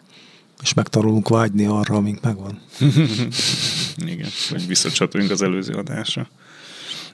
És 0.62 0.74
megtanulunk 0.74 1.30
vágyni 1.30 1.66
arra, 1.66 1.96
amink 1.96 2.22
megvan. 2.22 2.60
Igen, 4.14 4.30
hogy 4.50 4.68
visszacsatoljunk 4.68 5.32
az 5.32 5.42
előző 5.42 5.74
adásra. 5.74 6.28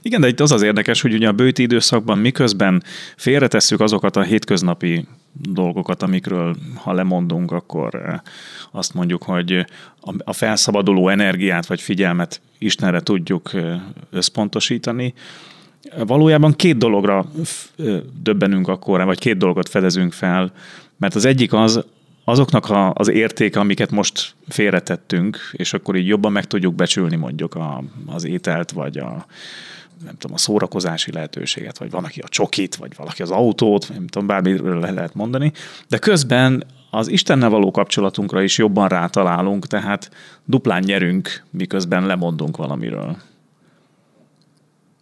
Igen, 0.02 0.22
de 0.22 0.28
itt 0.28 0.40
az 0.40 0.52
az 0.52 0.62
érdekes, 0.62 1.02
hogy 1.02 1.14
ugye 1.14 1.28
a 1.28 1.32
bőti 1.32 1.62
időszakban 1.62 2.18
miközben 2.18 2.84
félretesszük 3.18 3.80
azokat 3.80 4.16
a 4.16 4.22
hétköznapi 4.22 5.06
dolgokat, 5.34 6.04
amikről 6.04 6.56
ha 6.76 6.94
lemondunk, 6.94 7.52
akkor 7.52 7.96
eh, 7.96 8.20
azt 8.72 8.94
mondjuk, 8.94 9.24
hogy 9.24 9.66
a 10.24 10.34
felszabaduló 10.34 11.10
energiát 11.10 11.66
vagy 11.66 11.82
figyelmet 11.82 12.42
Istenre 12.58 13.00
tudjuk 13.00 13.54
eh, 13.54 13.82
összpontosítani. 14.10 15.14
Valójában 16.06 16.54
két 16.54 16.78
dologra 16.78 17.26
eh, 17.78 18.00
döbbenünk 18.24 18.68
akkor, 18.68 19.06
vagy 19.06 19.20
két 19.20 19.38
dolgot 19.38 19.70
fedezünk 19.70 20.14
fel, 20.14 20.52
mert 20.98 21.16
az 21.16 21.26
egyik 21.26 21.54
az, 21.54 21.86
azoknak 22.24 22.70
a, 22.70 22.94
az 22.94 23.10
értéke, 23.10 23.60
amiket 23.60 23.92
most 23.92 24.36
félretettünk, 24.48 25.38
és 25.52 25.74
akkor 25.74 25.96
így 25.96 26.08
jobban 26.08 26.32
meg 26.32 26.46
tudjuk 26.46 26.76
becsülni 26.76 27.16
mondjuk 27.16 27.56
a, 27.56 27.84
az 28.06 28.24
ételt, 28.26 28.72
vagy 28.72 28.98
a, 28.98 29.26
nem 30.04 30.18
tudom, 30.18 30.36
a 30.36 30.40
szórakozási 30.40 31.12
lehetőséget, 31.12 31.78
vagy 31.78 31.92
van, 31.92 32.04
aki 32.04 32.20
a 32.20 32.28
csokit, 32.28 32.76
vagy 32.76 32.96
valaki 32.96 33.22
az 33.22 33.32
autót, 33.32 33.90
nem 33.90 34.08
tudom, 34.08 34.28
bármiről 34.28 34.80
le 34.80 34.92
lehet 34.92 35.14
mondani, 35.14 35.52
de 35.88 35.98
közben 35.98 36.64
az 36.90 37.08
Istennel 37.08 37.50
való 37.50 37.72
kapcsolatunkra 37.72 38.42
is 38.42 38.58
jobban 38.58 38.88
rátalálunk, 38.88 39.68
tehát 39.68 40.12
duplán 40.46 40.84
nyerünk, 40.84 41.44
miközben 41.50 42.06
lemondunk 42.06 42.58
valamiről. 42.58 43.18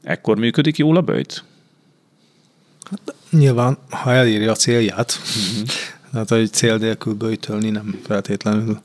Ekkor 0.03 0.37
működik 0.37 0.77
jól 0.77 0.97
a 0.97 1.01
bőjt? 1.01 1.43
Hát, 2.89 3.15
nyilván, 3.29 3.77
ha 3.89 4.13
eléri 4.13 4.45
a 4.45 4.55
célját, 4.55 5.19
uh-huh. 5.19 5.69
Tehát, 6.11 6.29
hogy 6.29 6.51
cél 6.51 6.77
nélkül 6.77 7.13
bőjtölni 7.13 7.69
nem 7.69 7.99
feltétlenül 8.03 8.81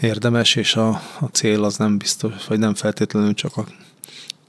érdemes, 0.00 0.54
és 0.54 0.76
a, 0.76 0.88
a 1.20 1.26
cél 1.32 1.64
az 1.64 1.76
nem 1.76 1.98
biztos, 1.98 2.46
vagy 2.46 2.58
nem 2.58 2.74
feltétlenül 2.74 3.34
csak 3.34 3.56
a 3.56 3.64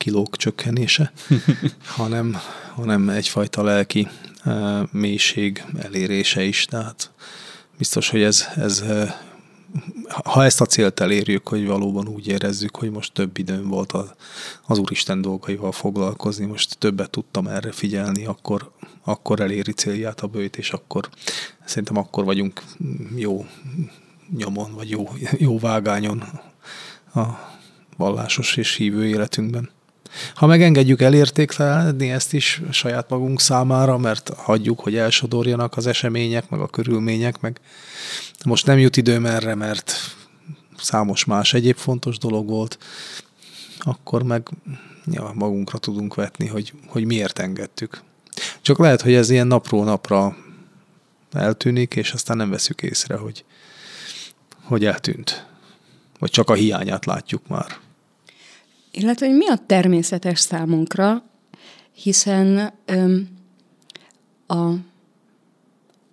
kilók 0.04 0.38
csökkenése, 0.38 1.12
hanem, 1.98 2.38
hanem 2.76 3.10
egyfajta 3.10 3.64
lelki 3.64 4.08
e, 4.44 4.52
mélység 4.92 5.64
elérése 5.80 6.44
is. 6.44 6.66
Tehát 6.66 7.12
biztos, 7.78 8.10
hogy 8.10 8.22
ez, 8.22 8.48
ez 8.56 8.84
ha 10.24 10.44
ezt 10.44 10.62
a 10.62 10.66
célt 10.66 11.00
elérjük, 11.00 11.48
hogy 11.48 11.66
valóban 11.66 12.08
úgy 12.08 12.28
érezzük, 12.28 12.76
hogy 12.76 12.92
most 12.92 13.14
több 13.14 13.38
időm 13.38 13.68
volt 13.68 13.92
az, 13.92 14.12
az 14.66 14.78
Úristen 14.78 15.22
dolgaival 15.22 15.72
foglalkozni, 15.72 16.46
most 16.46 16.78
többet 16.78 17.10
tudtam 17.10 17.48
erre 17.48 17.72
figyelni, 17.72 18.26
akkor, 18.26 18.72
akkor 19.04 19.40
eléri 19.40 19.72
célját 19.72 20.22
a 20.22 20.28
bőjt, 20.28 20.58
és 20.58 20.72
akkor 20.72 21.10
szerintem 21.66 21.98
akkor 21.98 22.24
vagyunk 22.24 22.64
jó 23.16 23.46
nyomon, 24.38 24.74
vagy 24.74 24.90
jó, 24.90 25.10
jó 25.38 25.60
vágányon 25.60 26.24
a 27.14 27.24
vallásos 27.98 28.58
és 28.58 28.76
hívő 28.76 29.08
életünkben. 29.08 29.70
Ha 30.36 30.46
megengedjük 30.46 31.02
elértéktelenedni 31.02 32.12
ezt 32.12 32.34
is 32.34 32.62
saját 32.72 33.10
magunk 33.10 33.40
számára, 33.40 33.98
mert 33.98 34.30
hagyjuk, 34.36 34.80
hogy 34.80 34.96
elsodorjanak 34.96 35.78
az 35.78 35.88
események, 35.88 36.50
meg 36.50 36.60
a 36.60 36.68
körülmények, 36.68 37.40
meg 37.40 37.60
most 38.46 38.66
nem 38.66 38.80
jut 38.80 38.98
időm 38.98 39.26
erre, 39.26 39.56
mert 39.56 39.94
számos 40.78 41.26
más 41.26 41.54
egyéb 41.54 41.78
fontos 41.78 42.18
dolog 42.18 42.48
volt, 42.48 42.78
akkor 43.80 44.24
meg 44.24 44.50
ja, 45.06 45.32
magunkra 45.34 45.78
tudunk 45.78 46.16
vetni, 46.16 46.48
hogy, 46.48 46.74
hogy 46.88 47.06
miért 47.06 47.40
engedtük. 47.40 48.02
Csak 48.62 48.78
lehet, 48.78 49.02
hogy 49.02 49.14
ez 49.14 49.30
ilyen 49.30 49.48
napról 49.48 49.84
napra 49.84 50.36
eltűnik, 51.32 51.96
és 51.96 52.12
aztán 52.12 52.38
nem 52.38 52.50
veszük 52.50 52.82
észre, 52.82 53.16
hogy, 53.16 53.46
hogy 54.64 54.86
eltűnt. 54.86 55.48
Vagy 56.20 56.30
csak 56.30 56.50
a 56.50 56.54
hiányát 56.54 57.06
látjuk 57.06 57.48
már. 57.48 57.78
Illetve, 58.96 59.26
hogy 59.28 59.36
mi 59.36 59.48
a 59.48 59.60
természetes 59.66 60.40
számunkra, 60.40 61.24
hiszen 61.94 62.74
öm, 62.86 63.30
a, 64.48 64.70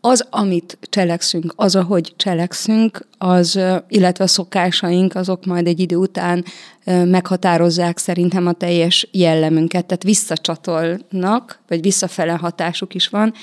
az, 0.01 0.27
amit 0.31 0.79
cselekszünk, 0.83 1.53
az, 1.57 1.77
ahogy 1.77 2.13
cselekszünk, 2.17 3.07
az, 3.19 3.61
illetve 3.89 4.25
a 4.25 4.27
szokásaink, 4.27 5.15
azok 5.15 5.45
majd 5.45 5.67
egy 5.67 5.81
idő 5.81 5.97
után 5.97 6.45
meghatározzák 6.85 7.99
szerintem 7.99 8.47
a 8.47 8.53
teljes 8.53 9.09
jellemünket, 9.13 9.87
tehát 9.87 10.03
visszacsatolnak, 10.03 11.61
vagy 11.69 11.81
visszafele 11.81 12.33
hatásuk 12.33 12.95
is 12.95 13.09
van, 13.09 13.35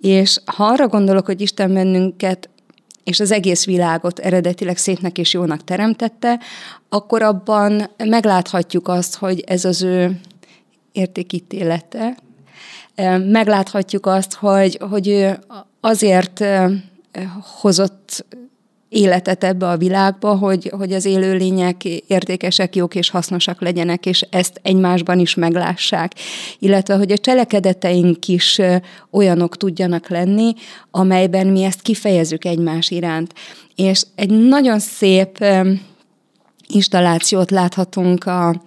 és 0.00 0.40
ha 0.44 0.64
arra 0.64 0.88
gondolok, 0.88 1.26
hogy 1.26 1.40
Isten 1.40 1.74
bennünket 1.74 2.48
és 3.08 3.20
az 3.20 3.32
egész 3.32 3.64
világot 3.64 4.18
eredetileg 4.18 4.76
szépnek 4.76 5.18
és 5.18 5.32
jónak 5.32 5.64
teremtette, 5.64 6.40
akkor 6.88 7.22
abban 7.22 7.90
megláthatjuk 7.96 8.88
azt, 8.88 9.14
hogy 9.16 9.40
ez 9.46 9.64
az 9.64 9.82
ő 9.82 10.20
értékítélete. 10.92 12.16
Megláthatjuk 13.18 14.06
azt, 14.06 14.34
hogy, 14.34 14.78
hogy 14.90 15.08
ő 15.08 15.38
azért 15.80 16.44
hozott 17.60 18.24
életet 18.88 19.44
ebbe 19.44 19.68
a 19.68 19.76
világba, 19.76 20.36
hogy, 20.36 20.72
hogy 20.76 20.92
az 20.92 21.04
élőlények 21.04 21.84
értékesek, 21.84 22.76
jók 22.76 22.94
és 22.94 23.10
hasznosak 23.10 23.60
legyenek, 23.60 24.06
és 24.06 24.26
ezt 24.30 24.60
egymásban 24.62 25.18
is 25.18 25.34
meglássák. 25.34 26.12
Illetve, 26.58 26.96
hogy 26.96 27.12
a 27.12 27.18
cselekedeteink 27.18 28.26
is 28.26 28.60
olyanok 29.10 29.56
tudjanak 29.56 30.08
lenni, 30.08 30.52
amelyben 30.90 31.46
mi 31.46 31.62
ezt 31.62 31.82
kifejezzük 31.82 32.44
egymás 32.44 32.90
iránt. 32.90 33.32
És 33.74 34.02
egy 34.14 34.30
nagyon 34.30 34.78
szép 34.78 35.44
installációt 36.68 37.50
láthatunk 37.50 38.24
a 38.26 38.62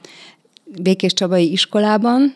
Békés 0.82 1.14
Csabai 1.14 1.52
iskolában, 1.52 2.36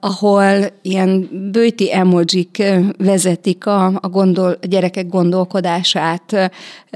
ahol 0.00 0.66
ilyen 0.82 1.28
bőti 1.52 1.94
emojik 1.94 2.62
vezetik 2.98 3.66
a, 3.66 3.86
a, 3.86 4.08
gondol, 4.08 4.58
a 4.62 4.66
gyerekek 4.66 5.08
gondolkodását 5.08 6.50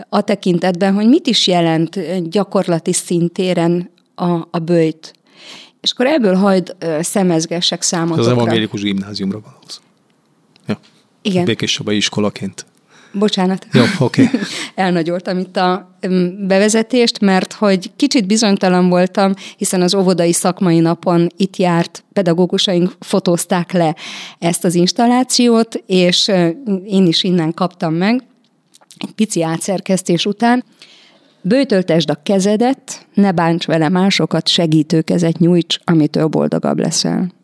a 0.08 0.20
tekintetben, 0.20 0.94
hogy 0.94 1.08
mit 1.08 1.26
is 1.26 1.46
jelent 1.46 2.00
gyakorlati 2.30 2.92
szintéren 2.92 3.90
a, 4.14 4.48
a 4.50 4.58
bőjt. 4.58 5.14
És 5.80 5.92
akkor 5.92 6.06
ebből 6.06 6.64
eh, 6.78 7.02
szemezgessek 7.02 7.82
számotokra. 7.82 8.22
Az 8.22 8.28
evangélikus 8.28 8.82
gimnáziumra 8.82 9.40
gondolsz. 9.40 9.80
Ja. 10.66 10.78
Igen. 11.22 11.44
Békés 11.44 11.72
Csabai 11.72 11.96
iskolaként. 11.96 12.66
Bocsánat. 13.18 13.66
Jó, 13.72 13.83
oké. 13.98 14.22
Okay. 14.22 14.40
Elnagyoltam 14.74 15.38
itt 15.38 15.57
a 15.57 15.98
bevezetést, 16.46 17.20
mert 17.20 17.52
hogy 17.52 17.90
kicsit 17.96 18.26
bizonytalan 18.26 18.88
voltam, 18.88 19.35
hiszen 19.57 19.83
az 19.83 19.94
óvodai 19.94 20.33
szakmai 20.33 20.79
napon 20.79 21.29
itt 21.37 21.57
járt 21.57 22.05
pedagógusaink 22.12 22.92
fotózták 23.00 23.72
le 23.72 23.96
ezt 24.38 24.64
az 24.64 24.74
installációt, 24.74 25.83
és 25.87 26.29
én 26.85 27.07
is 27.07 27.22
innen 27.22 27.55
kaptam 27.55 27.94
meg 27.94 28.22
egy 28.98 29.12
pici 29.12 29.42
átszerkesztés 29.42 30.26
után. 30.26 30.64
Bőtöltesd 31.40 32.11
a 32.11 32.20
kezedet, 32.22 33.07
ne 33.14 33.33
bánts 33.33 33.66
vele 33.66 33.88
másokat, 33.88 34.48
segítő 34.48 35.00
kezet 35.00 35.38
nyújts, 35.38 35.79
amitől 35.85 36.26
boldogabb 36.26 36.79
leszel. 36.79 37.35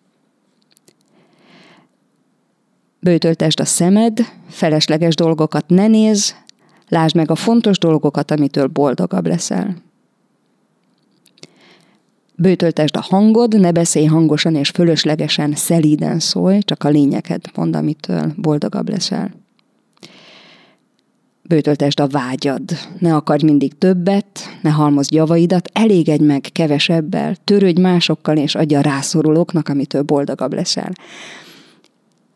Bőtöltesd 3.04 3.60
a 3.60 3.64
szemed, 3.64 4.18
felesleges 4.48 5.14
dolgokat 5.14 5.64
ne 5.68 5.86
néz, 5.86 6.34
lásd 6.88 7.16
meg 7.16 7.30
a 7.30 7.34
fontos 7.34 7.78
dolgokat, 7.78 8.30
amitől 8.30 8.66
boldogabb 8.66 9.26
leszel. 9.26 9.76
Bőtöltesd 12.34 12.96
a 12.96 13.00
hangod, 13.00 13.60
ne 13.60 13.72
beszélj 13.72 14.04
hangosan 14.04 14.54
és 14.54 14.68
fölöslegesen, 14.68 15.54
szelíden 15.54 16.18
szólj, 16.18 16.58
csak 16.58 16.84
a 16.84 16.88
lényeket 16.88 17.56
mond, 17.56 17.76
amitől 17.76 18.32
boldogabb 18.36 18.88
leszel. 18.88 19.30
Bőtöltesd 21.42 22.00
a 22.00 22.06
vágyad, 22.06 22.62
ne 22.98 23.14
akarj 23.14 23.44
mindig 23.44 23.78
többet, 23.78 24.40
ne 24.60 24.70
halmozd 24.70 25.12
javaidat, 25.12 25.68
elégedj 25.72 26.24
meg 26.24 26.40
kevesebbel, 26.52 27.36
törődj 27.44 27.80
másokkal 27.80 28.36
és 28.36 28.54
adja 28.54 28.80
rászorulóknak, 28.80 29.68
amitől 29.68 30.02
boldogabb 30.02 30.54
leszel. 30.54 30.92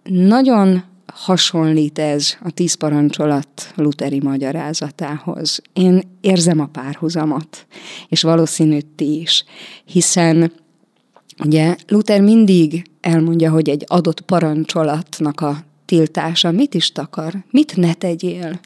Nagyon 0.09 0.85
hasonlít 1.07 1.99
ez 1.99 2.37
a 2.43 2.51
tíz 2.51 2.75
parancsolat 2.75 3.73
luteri 3.75 4.21
magyarázatához. 4.21 5.61
Én 5.73 6.03
érzem 6.21 6.61
a 6.61 6.67
párhuzamot, 6.67 7.67
és 8.09 8.23
valószínű 8.23 8.79
ti 8.97 9.21
is, 9.21 9.45
hiszen 9.85 10.53
ugye 11.45 11.77
Luther 11.89 12.21
mindig 12.21 12.91
elmondja, 13.01 13.51
hogy 13.51 13.69
egy 13.69 13.85
adott 13.87 14.21
parancsolatnak 14.21 15.41
a 15.41 15.65
tiltása 15.85 16.51
mit 16.51 16.75
is 16.75 16.93
takar, 16.93 17.35
mit 17.51 17.77
ne 17.77 17.95
tegyél. 17.95 18.61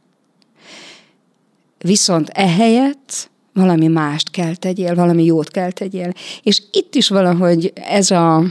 Viszont 1.79 2.29
ehelyett 2.29 3.31
valami 3.53 3.87
mást 3.87 4.31
kell 4.31 4.55
tegyél, 4.55 4.95
valami 4.95 5.25
jót 5.25 5.49
kell 5.49 5.71
tegyél. 5.71 6.13
És 6.43 6.63
itt 6.73 6.95
is 6.95 7.09
valahogy 7.09 7.73
ez 7.75 8.11
a 8.11 8.45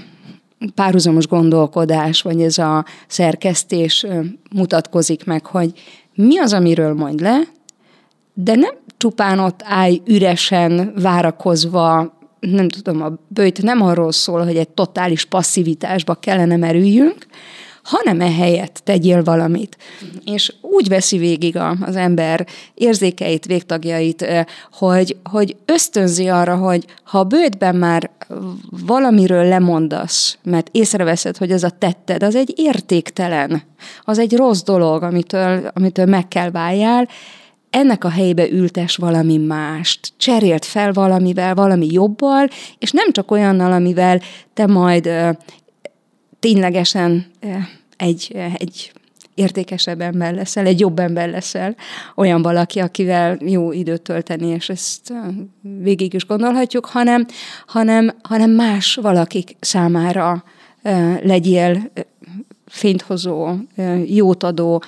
párhuzamos 0.76 1.28
gondolkodás, 1.28 2.22
vagy 2.22 2.42
ez 2.42 2.58
a 2.58 2.86
szerkesztés 3.08 4.06
mutatkozik 4.52 5.26
meg, 5.26 5.46
hogy 5.46 5.72
mi 6.14 6.40
az, 6.40 6.54
amiről 6.54 6.94
mond 6.94 7.20
le, 7.20 7.42
de 8.34 8.56
nem 8.56 8.76
csupán 8.98 9.40
ott 9.40 9.60
állj 9.64 10.02
üresen, 10.06 10.94
várakozva, 11.02 12.18
nem 12.40 12.70
tudom, 12.70 13.02
a 13.02 13.12
bőjt 13.28 13.62
nem 13.62 13.82
arról 13.82 14.12
szól, 14.12 14.44
hogy 14.44 14.58
egy 14.58 14.70
totális 14.70 15.26
passzivitásba 15.26 16.16
kellene 16.16 16.58
merüljünk, 16.58 17.26
hanem 17.90 18.22
ehelyett 18.22 18.82
tegyél 18.84 19.24
valamit. 19.24 19.78
És 20.26 20.54
úgy 20.62 20.88
veszi 20.88 21.18
végig 21.18 21.58
az 21.82 21.96
ember 21.96 22.48
érzékeit, 22.74 23.46
végtagjait, 23.46 24.26
hogy, 24.72 25.18
hogy 25.24 25.56
ösztönzi 25.66 26.28
arra, 26.28 26.56
hogy 26.56 26.86
ha 27.04 27.20
a 27.20 27.24
bőtben 27.24 27.76
már 27.76 28.10
valamiről 28.86 29.44
lemondasz, 29.48 30.38
mert 30.44 30.70
észreveszed, 30.72 31.38
hogy 31.38 31.52
ez 31.52 31.64
a 31.64 31.70
tetted, 31.70 32.24
az 32.24 32.36
egy 32.36 32.54
értéktelen, 32.56 33.62
az 34.04 34.20
egy 34.20 34.36
rossz 34.36 34.62
dolog, 34.62 35.04
amitől, 35.04 35.72
amitől 35.74 36.06
meg 36.06 36.28
kell 36.28 36.52
váljál, 36.52 37.08
ennek 37.70 38.04
a 38.04 38.10
helyébe 38.10 38.50
ültes 38.50 38.96
valami 38.96 39.38
mást, 39.38 40.14
cserélt 40.18 40.66
fel 40.66 40.94
valamivel, 40.94 41.56
valami 41.56 41.88
jobbal, 41.92 42.48
és 42.80 42.92
nem 42.92 43.12
csak 43.12 43.32
olyannal, 43.32 43.72
amivel 43.72 44.22
te 44.54 44.68
majd 44.68 45.10
ténylegesen 46.40 47.26
egy, 48.00 48.36
egy 48.58 48.92
értékesebb 49.34 50.02
ember 50.02 50.34
leszel, 50.34 50.66
egy 50.66 50.80
jobb 50.80 51.00
ember 51.00 51.30
leszel, 51.30 51.76
olyan 52.16 52.42
valaki, 52.42 52.80
akivel 52.80 53.38
jó 53.42 53.72
időt 53.72 54.02
tölteni, 54.02 54.48
és 54.48 54.70
ezt 54.70 55.14
végig 55.62 56.14
is 56.14 56.26
gondolhatjuk, 56.26 56.86
hanem, 56.86 57.26
hanem, 57.66 58.12
hanem 58.22 58.52
más 58.52 58.96
valakik 58.96 59.56
számára 59.60 60.44
legyél 61.22 61.92
fényt 62.70 63.02
hozó, 63.02 63.48
jót 64.06 64.44
adó, 64.44 64.84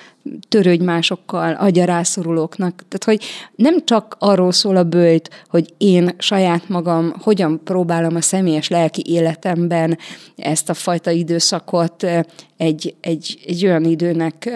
törődj 0.50 0.84
másokkal, 0.84 1.54
adja 1.54 1.86
rászorulóknak. 1.86 2.76
Tehát, 2.76 3.04
hogy 3.04 3.30
nem 3.56 3.86
csak 3.86 4.16
arról 4.20 4.52
szól 4.52 4.76
a 4.76 4.84
bőjt, 4.84 5.30
hogy 5.50 5.74
én 5.78 6.16
saját 6.18 6.70
magam 6.70 7.14
hogyan 7.22 7.62
próbálom 7.64 8.16
a 8.16 8.22
személyes 8.22 8.70
lelki 8.70 9.04
életemben 9.06 9.98
ezt 10.36 10.70
a 10.70 10.74
fajta 10.74 11.12
időszakot 11.12 12.06
egy, 12.58 12.96
egy, 13.02 13.40
egy 13.46 13.66
olyan 13.66 13.84
időnek 13.84 14.50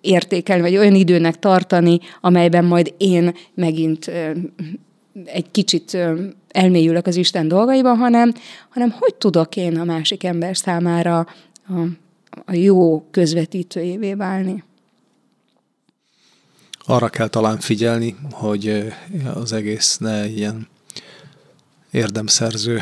értékelni, 0.00 0.62
vagy 0.62 0.76
olyan 0.76 0.94
időnek 0.94 1.38
tartani, 1.38 1.98
amelyben 2.20 2.64
majd 2.64 2.94
én 2.98 3.34
megint 3.54 4.10
egy 5.24 5.50
kicsit 5.50 5.98
elmélyülök 6.48 7.06
az 7.06 7.16
Isten 7.16 7.48
dolgaiban, 7.48 7.96
hanem, 7.96 8.34
hanem 8.68 8.90
hogy 8.90 9.14
tudok 9.14 9.56
én 9.56 9.78
a 9.78 9.84
másik 9.84 10.24
ember 10.24 10.56
számára 10.56 11.18
a, 11.68 11.80
a 12.44 12.54
jó 12.54 13.04
közvetítőjévé 13.10 14.14
válni. 14.14 14.64
Arra 16.84 17.08
kell 17.08 17.28
talán 17.28 17.58
figyelni, 17.58 18.16
hogy 18.30 18.92
az 19.34 19.52
egész 19.52 19.96
ne 19.96 20.26
ilyen 20.26 20.68
érdemszerző 21.90 22.80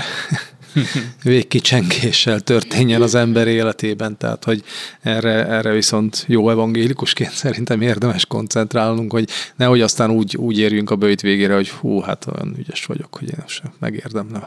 végkicsengéssel 1.23 2.41
történjen 2.41 3.03
az 3.03 3.15
ember 3.15 3.47
életében, 3.47 4.17
tehát 4.17 4.45
hogy 4.45 4.63
erre, 5.01 5.47
erre 5.47 5.73
viszont 5.73 6.25
jó 6.29 6.51
evangélikusként 6.51 7.33
szerintem 7.45 7.81
érdemes 7.81 8.27
koncentrálnunk, 8.27 9.13
hogy 9.13 9.29
nehogy 9.57 9.81
aztán 9.81 10.11
úgy, 10.11 10.37
úgy 10.37 10.59
érjünk 10.59 10.91
a 10.91 10.97
bőjt 10.97 11.21
végére, 11.21 11.55
hogy 11.55 11.69
hú, 11.69 12.01
hát 12.01 12.27
olyan 12.35 12.55
ügyes 12.59 12.85
vagyok, 12.85 13.15
hogy 13.15 13.29
én 13.29 13.45
sem 13.47 13.73
megérdemlem 13.79 14.47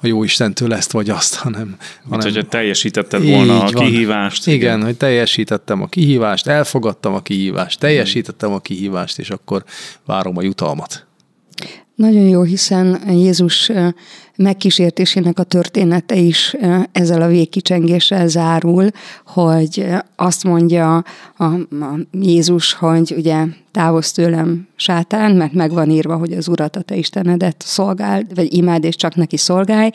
a 0.00 0.06
jó 0.06 0.22
Istentől 0.22 0.74
ezt 0.74 0.92
vagy 0.92 1.10
azt, 1.10 1.34
hanem... 1.34 1.66
Mint 1.66 1.78
hanem 2.08 2.32
hogyha 2.32 2.48
teljesítetted 2.48 3.24
volna 3.24 3.64
a 3.64 3.70
van. 3.70 3.84
kihívást. 3.84 4.46
Igen, 4.46 4.58
igen, 4.58 4.82
hogy 4.84 4.96
teljesítettem 4.96 5.82
a 5.82 5.86
kihívást, 5.86 6.46
elfogadtam 6.46 7.14
a 7.14 7.22
kihívást, 7.22 7.78
teljesítettem 7.78 8.52
a 8.52 8.58
kihívást, 8.58 9.18
és 9.18 9.30
akkor 9.30 9.64
várom 10.06 10.36
a 10.36 10.42
jutalmat. 10.42 11.06
Nagyon 11.94 12.28
jó, 12.28 12.42
hiszen 12.42 13.02
Jézus 13.08 13.70
megkísértésének 14.36 15.38
a 15.38 15.42
története 15.42 16.16
is 16.16 16.56
ezzel 16.92 17.22
a 17.22 17.26
végkicsengéssel 17.26 18.28
zárul, 18.28 18.90
hogy 19.26 19.86
azt 20.16 20.44
mondja 20.44 21.04
a, 21.36 21.44
a 21.44 21.98
Jézus, 22.12 22.72
hogy 22.72 23.14
ugye 23.16 23.44
távozz 23.70 24.10
tőlem 24.10 24.68
sátán, 24.76 25.36
mert 25.36 25.52
megvan 25.52 25.90
írva, 25.90 26.16
hogy 26.16 26.32
az 26.32 26.48
Urat, 26.48 26.76
a 26.76 26.80
te 26.80 26.96
Istenedet 26.96 27.62
szolgál, 27.66 28.22
vagy 28.34 28.54
imád, 28.54 28.84
és 28.84 28.96
csak 28.96 29.14
neki 29.14 29.36
szolgálj, 29.36 29.90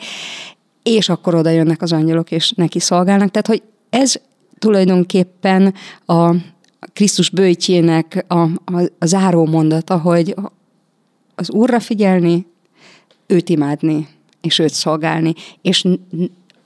és 0.82 1.08
akkor 1.08 1.34
oda 1.34 1.50
jönnek 1.50 1.82
az 1.82 1.92
angyalok, 1.92 2.30
és 2.30 2.52
neki 2.56 2.80
szolgálnak. 2.80 3.30
Tehát, 3.30 3.46
hogy 3.46 3.62
ez 3.90 4.14
tulajdonképpen 4.58 5.74
a 6.06 6.34
Krisztus 6.92 7.30
bőjtjének 7.30 8.24
a, 8.28 8.38
a, 8.64 8.90
a 8.98 9.06
záró 9.06 9.46
mondata, 9.46 9.98
hogy 9.98 10.34
az 11.34 11.50
Úrra 11.50 11.80
figyelni, 11.80 12.46
őt 13.26 13.48
imádni, 13.48 14.08
és 14.48 14.58
őt 14.58 14.72
szolgálni. 14.72 15.34
És 15.62 15.84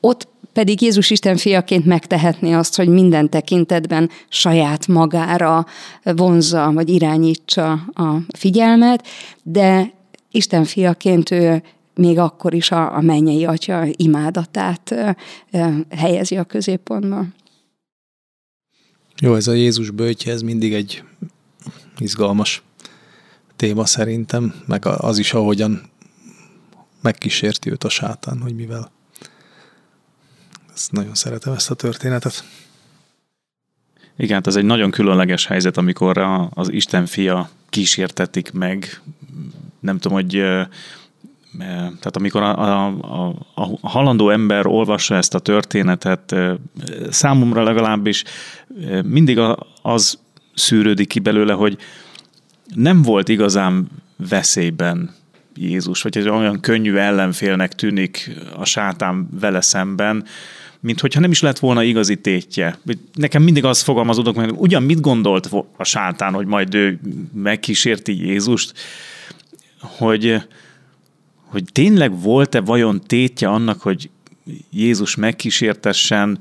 ott 0.01 0.29
pedig 0.53 0.81
Jézus 0.81 1.11
Isten 1.11 1.37
fiaként 1.37 1.85
megtehetné 1.85 2.53
azt, 2.53 2.77
hogy 2.77 2.88
minden 2.88 3.31
tekintetben 3.31 4.11
saját 4.29 4.87
magára 4.87 5.66
vonzza, 6.03 6.73
vagy 6.73 6.88
irányítsa 6.88 7.73
a 7.73 8.16
figyelmet, 8.37 9.07
de 9.42 9.92
Isten 10.31 10.64
fiaként 10.64 11.31
ő 11.31 11.62
még 11.95 12.18
akkor 12.18 12.55
is 12.55 12.71
a, 12.71 12.97
a 12.97 13.01
mennyei 13.01 13.45
atya 13.45 13.85
imádatát 13.90 14.95
helyezi 15.90 16.37
a 16.37 16.45
középpontba. 16.45 17.25
Jó, 19.21 19.35
ez 19.35 19.47
a 19.47 19.53
Jézus 19.53 19.90
bőtje, 19.90 20.33
ez 20.33 20.42
mindig 20.42 20.75
egy 20.75 21.03
izgalmas 21.99 22.62
téma 23.57 23.87
szerintem, 23.87 24.55
meg 24.66 24.87
az 24.87 25.18
is, 25.18 25.33
ahogyan 25.33 25.90
megkísérti 27.03 27.71
őt 27.71 27.85
a 27.85 27.88
sátán, 27.88 28.41
hogy 28.41 28.55
mivel. 28.55 28.91
Ezt 30.75 30.93
nagyon 30.93 31.15
szeretem 31.15 31.53
ezt 31.53 31.71
a 31.71 31.75
történetet. 31.75 32.45
Igen, 34.17 34.35
hát 34.35 34.47
ez 34.47 34.57
egy 34.57 34.65
nagyon 34.65 34.91
különleges 34.91 35.47
helyzet, 35.47 35.77
amikor 35.77 36.19
a, 36.19 36.51
az 36.55 36.73
Isten 36.73 37.07
fia 37.07 37.51
kísértetik 37.69 38.53
meg, 38.53 39.01
nem 39.81 39.99
tudom, 39.99 40.19
hogy 40.19 40.43
tehát 41.59 42.17
amikor 42.17 42.43
a, 42.43 42.59
a, 42.59 42.87
a, 43.25 43.35
a 43.81 43.88
halandó 43.88 44.31
ember 44.31 44.67
olvassa 44.67 45.15
ezt 45.15 45.35
a 45.35 45.38
történetet, 45.38 46.35
számomra 47.11 47.62
legalábbis 47.62 48.25
mindig 49.05 49.41
az 49.83 50.19
szűrődik 50.55 51.09
ki 51.09 51.19
belőle, 51.19 51.53
hogy 51.53 51.79
nem 52.75 53.03
volt 53.03 53.29
igazán 53.29 53.88
veszélyben 54.17 55.15
Jézus, 55.55 56.03
vagy 56.03 56.19
egy 56.19 56.29
olyan 56.29 56.61
könnyű 56.61 56.95
ellenfélnek 56.95 57.73
tűnik 57.75 58.31
a 58.57 58.65
sátán 58.65 59.29
vele 59.41 59.61
szemben, 59.61 60.25
mint 60.81 61.01
hogyha 61.01 61.21
nem 61.21 61.31
is 61.31 61.41
lett 61.41 61.59
volna 61.59 61.83
igazi 61.83 62.17
tétje. 62.17 62.79
Nekem 63.15 63.43
mindig 63.43 63.65
az 63.65 63.81
fogalmazódok, 63.81 64.37
hogy 64.37 64.53
ugyan 64.57 64.83
mit 64.83 65.01
gondolt 65.01 65.51
a 65.77 65.85
sátán, 65.85 66.33
hogy 66.33 66.47
majd 66.47 66.75
ő 66.75 67.01
megkísérti 67.35 68.27
Jézust, 68.27 68.73
hogy, 69.81 70.43
hogy 71.45 71.65
tényleg 71.73 72.21
volt-e 72.21 72.61
vajon 72.61 73.01
tétje 73.07 73.49
annak, 73.49 73.81
hogy 73.81 74.11
Jézus 74.71 75.15
megkísértessen, 75.15 76.38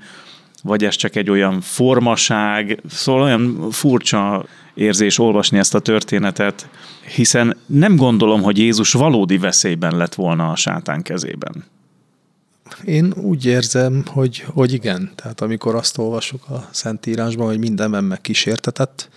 vagy 0.64 0.84
ez 0.84 0.96
csak 0.96 1.16
egy 1.16 1.30
olyan 1.30 1.62
formaság, 1.62 2.82
szóval 2.90 3.22
olyan 3.22 3.72
furcsa 3.72 4.46
érzés 4.74 5.20
olvasni 5.20 5.58
ezt 5.58 5.76
a 5.76 5.80
történetet, 5.80 6.70
hiszen 7.16 7.58
nem 7.66 7.96
gondolom, 7.96 8.42
hogy 8.42 8.58
Jézus 8.58 8.92
valódi 8.92 9.38
veszélyben 9.38 9.98
lett 9.98 10.16
volna 10.16 10.50
a 10.50 10.56
sátán 10.56 11.02
kezében. 11.02 11.66
Én 12.86 13.14
úgy 13.16 13.46
érzem, 13.46 14.04
hogy, 14.08 14.46
hogy 14.48 14.74
igen. 14.74 15.12
Tehát 15.16 15.42
amikor 15.42 15.76
azt 15.76 15.98
olvasok 15.98 16.50
a 16.50 16.68
Szentírásban, 16.72 17.48
hogy 17.48 17.60
mindenben 17.60 18.04
megkísértetett, 18.04 19.10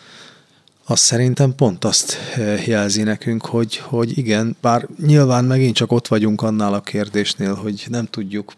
az 0.86 1.00
szerintem 1.00 1.54
pont 1.54 1.84
azt 1.84 2.16
eh, 2.34 2.66
jelzi 2.66 3.02
nekünk, 3.02 3.46
hogy, 3.46 3.76
hogy 3.76 4.18
igen, 4.18 4.56
bár 4.60 4.88
nyilván 5.06 5.44
megint 5.44 5.74
csak 5.74 5.92
ott 5.92 6.08
vagyunk 6.08 6.42
annál 6.42 6.74
a 6.74 6.80
kérdésnél, 6.80 7.54
hogy 7.54 7.84
nem 7.88 8.06
tudjuk 8.06 8.52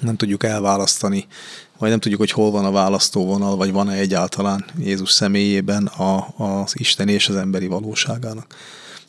nem 0.00 0.16
tudjuk 0.16 0.44
elválasztani, 0.44 1.26
vagy 1.78 1.90
nem 1.90 1.98
tudjuk, 1.98 2.20
hogy 2.20 2.30
hol 2.30 2.50
van 2.50 2.64
a 2.64 2.70
választóvonal, 2.70 3.56
vagy 3.56 3.72
van-e 3.72 3.92
egyáltalán 3.92 4.64
Jézus 4.78 5.10
személyében 5.10 5.86
a, 5.86 6.34
az 6.36 6.72
Isten 6.78 7.08
és 7.08 7.28
az 7.28 7.36
emberi 7.36 7.66
valóságának. 7.66 8.54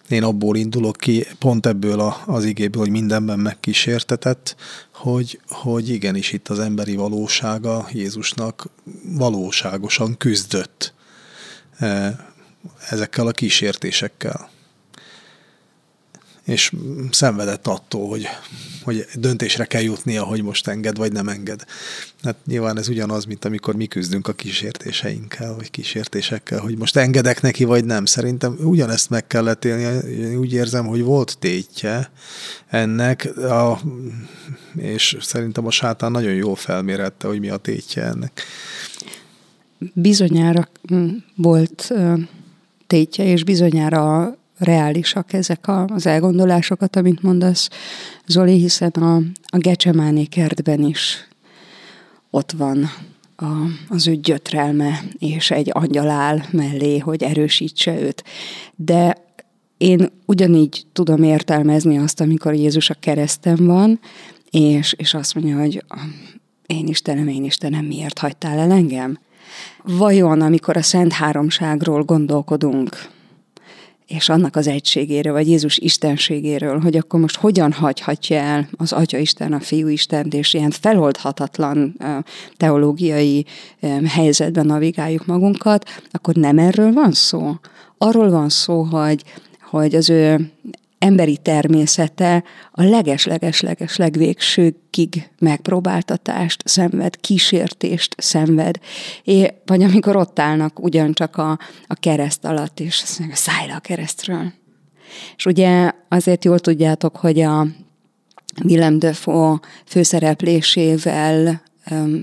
Én 0.10 0.24
abból 0.24 0.58
indulok 0.58 0.98
ki, 0.98 1.28
pont 1.40 1.66
ebből 1.66 2.00
a, 2.00 2.24
az 2.26 2.46
igéből, 2.46 2.82
hogy 2.82 2.92
mindenben 2.92 3.40
megkísértetett, 3.40 4.56
hogy, 4.94 5.40
hogy 5.48 5.90
igenis 5.90 6.32
itt 6.32 6.48
az 6.48 6.60
emberi 6.60 6.96
valósága 6.96 7.88
Jézusnak 7.92 8.70
valóságosan 9.04 10.18
küzdött 10.18 10.94
eh, 11.78 12.16
ezekkel 12.90 13.28
a 13.28 13.32
kísértésekkel 13.32 14.50
és 16.50 16.74
szenvedett 17.12 17.68
attól, 17.68 18.08
hogy, 18.08 18.28
hogy 18.84 19.06
döntésre 19.16 19.66
kell 19.66 19.82
jutnia, 19.82 20.24
hogy 20.24 20.44
most 20.44 20.68
enged 20.68 20.98
vagy 20.98 21.12
nem 21.12 21.28
enged. 21.28 21.66
Hát 22.24 22.36
nyilván 22.46 22.78
ez 22.78 22.90
ugyanaz, 22.90 23.26
mint 23.26 23.46
amikor 23.46 23.76
mi 23.76 23.86
küzdünk 23.86 24.28
a 24.28 24.34
kísértéseinkkel, 24.34 25.56
vagy 25.56 25.72
kísértésekkel, 25.72 26.60
hogy 26.60 26.78
most 26.78 26.98
engedek 26.98 27.42
neki, 27.42 27.64
vagy 27.64 27.86
nem. 27.86 28.06
Szerintem 28.06 28.58
ugyanezt 28.64 29.10
meg 29.10 29.28
kellett 29.28 29.66
élni. 29.66 30.08
Én 30.10 30.38
úgy 30.38 30.54
érzem, 30.54 30.86
hogy 30.86 31.02
volt 31.02 31.38
tétje 31.40 32.12
ennek, 32.68 33.38
a, 33.38 33.80
és 34.76 35.18
szerintem 35.22 35.66
a 35.66 35.72
sátán 35.72 36.12
nagyon 36.12 36.34
jól 36.34 36.56
felmérette, 36.56 37.28
hogy 37.28 37.40
mi 37.40 37.50
a 37.50 37.58
tétje 37.58 38.04
ennek. 38.04 38.42
Bizonyára 39.94 40.70
volt 41.36 41.94
tétje, 42.88 43.26
és 43.26 43.44
bizonyára 43.44 44.38
reálisak 44.60 45.34
ezek 45.34 45.68
az 45.68 46.06
elgondolásokat, 46.06 46.96
amit 46.96 47.22
mondasz, 47.22 47.70
Zoli, 48.26 48.60
hiszen 48.60 48.90
a, 48.90 49.16
a 49.44 49.58
Gecsemáné 49.58 50.24
kertben 50.24 50.84
is 50.84 51.28
ott 52.30 52.52
van 52.52 52.90
a, 53.36 53.46
az 53.90 54.08
ő 54.08 54.16
gyötrelme, 54.16 55.04
és 55.20 55.52
egy 55.52 55.70
angyal 55.74 56.10
áll 56.10 56.40
mellé, 56.52 56.98
hogy 56.98 57.24
erősítse 57.24 58.00
őt. 58.02 58.24
De 58.76 59.18
én 59.78 60.12
ugyanígy 60.26 60.86
tudom 60.94 61.24
értelmezni 61.24 61.98
azt, 61.98 62.22
amikor 62.22 62.54
Jézus 62.54 62.90
a 62.90 62.96
kereszten 63.00 63.66
van, 63.66 64.00
és, 64.50 64.94
és 64.98 65.14
azt 65.14 65.36
mondja, 65.36 65.60
hogy 65.60 65.84
én 66.66 66.88
Istenem, 66.88 67.28
én 67.28 67.44
Istenem, 67.44 67.86
miért 67.86 68.20
hagytál 68.20 68.58
el 68.58 68.72
engem? 68.72 69.20
Vajon, 69.84 70.42
amikor 70.42 70.78
a 70.78 70.82
Szent 70.82 71.14
Háromságról 71.14 72.04
gondolkodunk, 72.04 73.10
és 74.10 74.30
annak 74.30 74.56
az 74.56 74.68
egységéről, 74.68 75.34
vagy 75.34 75.48
Jézus 75.48 75.78
istenségéről, 75.78 76.80
hogy 76.80 76.98
akkor 76.98 77.20
most 77.20 77.38
hogyan 77.38 77.72
hagyhatja 77.72 78.38
el 78.38 78.70
az 78.78 78.92
Atya 78.92 79.18
Isten, 79.18 79.54
a 79.54 79.60
Fiú 79.60 79.88
Istent, 79.88 80.34
és 80.34 80.54
ilyen 80.54 80.72
feloldhatatlan 80.72 81.98
teológiai 82.58 83.46
helyzetben 84.06 84.66
navigáljuk 84.66 85.26
magunkat, 85.26 85.86
akkor 86.12 86.34
nem 86.34 86.58
erről 86.58 86.94
van 86.94 87.12
szó. 87.12 87.56
Arról 87.98 88.30
van 88.30 88.50
szó, 88.50 88.82
hogy, 88.82 89.24
hogy 89.62 89.96
az 89.96 90.10
ő 90.10 90.52
emberi 91.00 91.38
természete 91.38 92.44
a 92.72 92.84
leges-leges-leges 92.84 93.96
legvégsőkig 93.96 95.30
megpróbáltatást 95.40 96.68
szenved, 96.68 97.20
kísértést 97.20 98.16
szenved. 98.18 98.80
É, 99.24 99.54
vagy 99.66 99.84
amikor 99.84 100.16
ott 100.16 100.40
állnak 100.40 100.84
ugyancsak 100.84 101.38
a, 101.38 101.60
a 101.88 101.94
kereszt 101.94 102.46
alatt, 102.46 102.80
és 102.80 103.02
azt 103.04 103.20
mondják, 103.20 103.40
szállj 103.40 103.68
le 103.68 103.76
a 103.76 103.80
keresztről. 103.80 104.54
És 105.36 105.46
ugye 105.46 105.92
azért 106.08 106.46
jól 106.46 106.60
tudjátok, 106.60 107.18
hogy 107.18 107.40
a 107.40 107.68
Willem 108.64 109.00
Dafoe 109.00 109.60
főszereplésével 109.86 111.62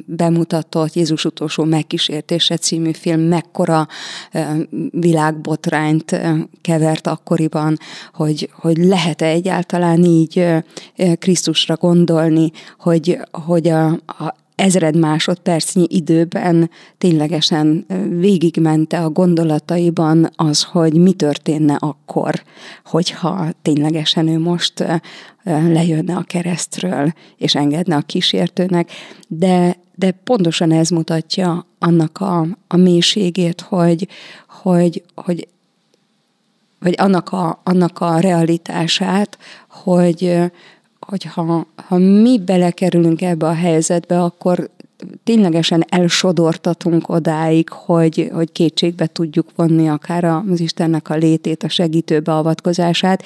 bemutatott 0.07 0.95
Jézus 0.95 1.25
utolsó 1.25 1.65
megkísértése 1.65 2.57
című 2.57 2.93
film 2.93 3.21
mekkora 3.21 3.89
világbotrányt 4.91 6.21
kevert 6.63 7.07
akkoriban, 7.07 7.79
hogy, 8.13 8.51
hogy 8.53 8.77
lehet-e 8.77 9.27
egyáltalán 9.27 10.05
így 10.05 10.47
Krisztusra 11.19 11.77
gondolni, 11.77 12.51
hogy, 12.79 13.19
hogy 13.31 13.69
a, 13.69 13.87
a 14.07 14.35
ezred 14.57 14.97
másodpercnyi 14.97 15.87
időben 15.89 16.71
ténylegesen 16.99 17.87
végigmente 18.09 18.99
a 19.05 19.11
gondolataiban 19.11 20.31
az, 20.37 20.63
hogy 20.63 20.95
mi 20.95 21.13
történne 21.13 21.77
akkor, 21.79 22.43
hogyha 22.85 23.49
ténylegesen 23.63 24.29
ő 24.29 24.39
most 24.39 24.85
lejönne 25.45 26.17
a 26.17 26.23
keresztről, 26.23 27.13
és 27.37 27.55
engedne 27.55 27.97
a 27.97 28.01
kísértőnek, 28.01 28.91
de, 29.29 29.77
de 29.95 30.11
pontosan 30.11 30.73
ez 30.73 30.89
mutatja 30.89 31.67
annak 31.79 32.21
a, 32.21 32.47
a 32.69 32.77
mélységét, 32.77 33.61
hogy, 33.61 34.09
hogy, 34.47 35.03
hogy 35.15 35.49
vagy 36.79 36.95
annak 36.97 37.33
a, 37.33 37.61
annak 37.65 38.01
a 38.01 38.19
realitását, 38.19 39.39
hogy, 39.69 40.39
hogyha 41.07 41.67
ha 41.75 41.97
mi 41.97 42.39
belekerülünk 42.39 43.23
ebbe 43.23 43.47
a 43.47 43.55
helyzetbe, 43.55 44.23
akkor 44.23 44.71
ténylegesen 45.25 45.85
elsodortatunk 45.89 47.09
odáig, 47.09 47.69
hogy, 47.69 48.31
hogy 48.33 48.53
kétségbe 48.53 49.07
tudjuk 49.07 49.49
vonni 49.55 49.89
akár 49.89 50.25
az 50.25 50.61
Istennek 50.61 51.09
a 51.09 51.15
létét, 51.15 51.63
a 51.63 51.69
segítő 51.69 52.21
beavatkozását, 52.21 53.23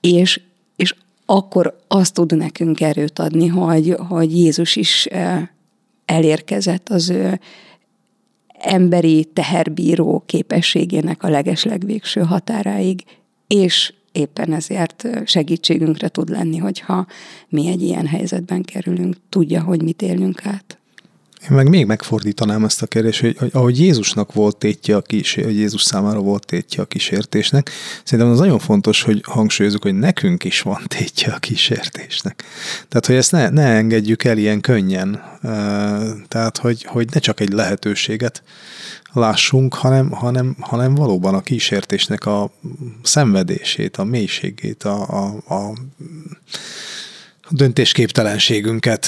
és, 0.00 0.40
és 0.76 0.94
akkor 1.26 1.78
azt 1.88 2.14
tud 2.14 2.36
nekünk 2.36 2.80
erőt 2.80 3.18
adni, 3.18 3.46
hogy, 3.46 3.96
hogy 4.08 4.38
Jézus 4.38 4.76
is 4.76 5.08
elérkezett 6.04 6.88
az 6.88 7.10
ő 7.10 7.40
emberi 8.58 9.24
teherbíró 9.24 10.22
képességének 10.26 11.22
a 11.22 11.28
legeslegvégső 11.28 12.20
határáig, 12.20 13.04
és 13.46 13.92
éppen 14.14 14.52
ezért 14.52 15.06
segítségünkre 15.24 16.08
tud 16.08 16.28
lenni, 16.28 16.56
hogyha 16.56 17.06
mi 17.48 17.68
egy 17.68 17.82
ilyen 17.82 18.06
helyzetben 18.06 18.62
kerülünk, 18.62 19.16
tudja, 19.28 19.62
hogy 19.62 19.82
mit 19.82 20.02
élünk 20.02 20.46
át. 20.46 20.78
Én 21.50 21.56
meg 21.56 21.68
még 21.68 21.86
megfordítanám 21.86 22.64
ezt 22.64 22.82
a 22.82 22.86
kérdést, 22.86 23.20
hogy, 23.20 23.36
hogy 23.38 23.50
ahogy 23.52 23.78
Jézusnak 23.78 24.32
volt 24.32 24.56
tétje 24.56 24.96
a 24.96 25.00
kísér, 25.00 25.44
hogy 25.44 25.56
Jézus 25.56 25.82
számára 25.82 26.20
volt 26.20 26.46
tétje 26.46 26.82
a 26.82 26.86
kísértésnek, 26.86 27.70
szerintem 28.04 28.34
az 28.34 28.38
nagyon 28.38 28.58
fontos, 28.58 29.02
hogy 29.02 29.22
hangsúlyozzuk, 29.26 29.82
hogy 29.82 29.94
nekünk 29.94 30.44
is 30.44 30.60
van 30.60 30.82
tétje 30.86 31.32
a 31.32 31.38
kísértésnek. 31.38 32.44
Tehát, 32.88 33.06
hogy 33.06 33.14
ezt 33.14 33.32
ne, 33.32 33.48
ne 33.48 33.66
engedjük 33.66 34.24
el 34.24 34.38
ilyen 34.38 34.60
könnyen. 34.60 35.22
Tehát, 36.28 36.58
hogy, 36.58 36.84
hogy 36.84 37.08
ne 37.12 37.20
csak 37.20 37.40
egy 37.40 37.52
lehetőséget 37.52 38.42
lássunk, 39.14 39.74
hanem, 39.74 40.10
hanem, 40.10 40.56
hanem 40.60 40.94
valóban 40.94 41.34
a 41.34 41.40
kísértésnek 41.40 42.26
a 42.26 42.50
szenvedését, 43.02 43.96
a 43.96 44.04
mélységét, 44.04 44.82
a, 44.82 45.02
a, 45.08 45.54
a 45.54 45.72
döntésképtelenségünket, 47.50 49.06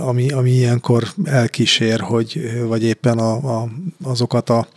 ami, 0.00 0.30
ami 0.30 0.50
ilyenkor 0.50 1.08
elkísér, 1.24 2.00
hogy, 2.00 2.60
vagy 2.66 2.82
éppen 2.82 3.18
a, 3.18 3.60
a, 3.60 3.68
azokat 4.02 4.50
a 4.50 4.68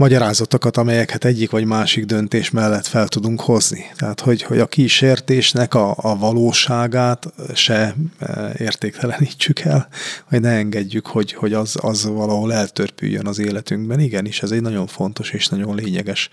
magyarázatokat, 0.00 0.76
amelyeket 0.76 1.24
egyik 1.24 1.50
vagy 1.50 1.64
másik 1.64 2.04
döntés 2.04 2.50
mellett 2.50 2.86
fel 2.86 3.08
tudunk 3.08 3.40
hozni. 3.40 3.84
Tehát, 3.96 4.20
hogy, 4.20 4.42
hogy 4.42 4.58
a 4.58 4.66
kísértésnek 4.66 5.74
a, 5.74 5.94
a 5.96 6.16
valóságát 6.16 7.32
se 7.54 7.94
e, 8.18 8.52
értéktelenítsük 8.58 9.60
el, 9.60 9.88
vagy 10.30 10.40
ne 10.40 10.50
engedjük, 10.50 11.06
hogy, 11.06 11.32
hogy 11.32 11.52
az, 11.52 11.76
az 11.80 12.04
valahol 12.04 12.52
eltörpüljön 12.52 13.26
az 13.26 13.38
életünkben. 13.38 14.00
Igenis, 14.00 14.42
ez 14.42 14.50
egy 14.50 14.60
nagyon 14.60 14.86
fontos 14.86 15.30
és 15.30 15.48
nagyon 15.48 15.74
lényeges 15.74 16.28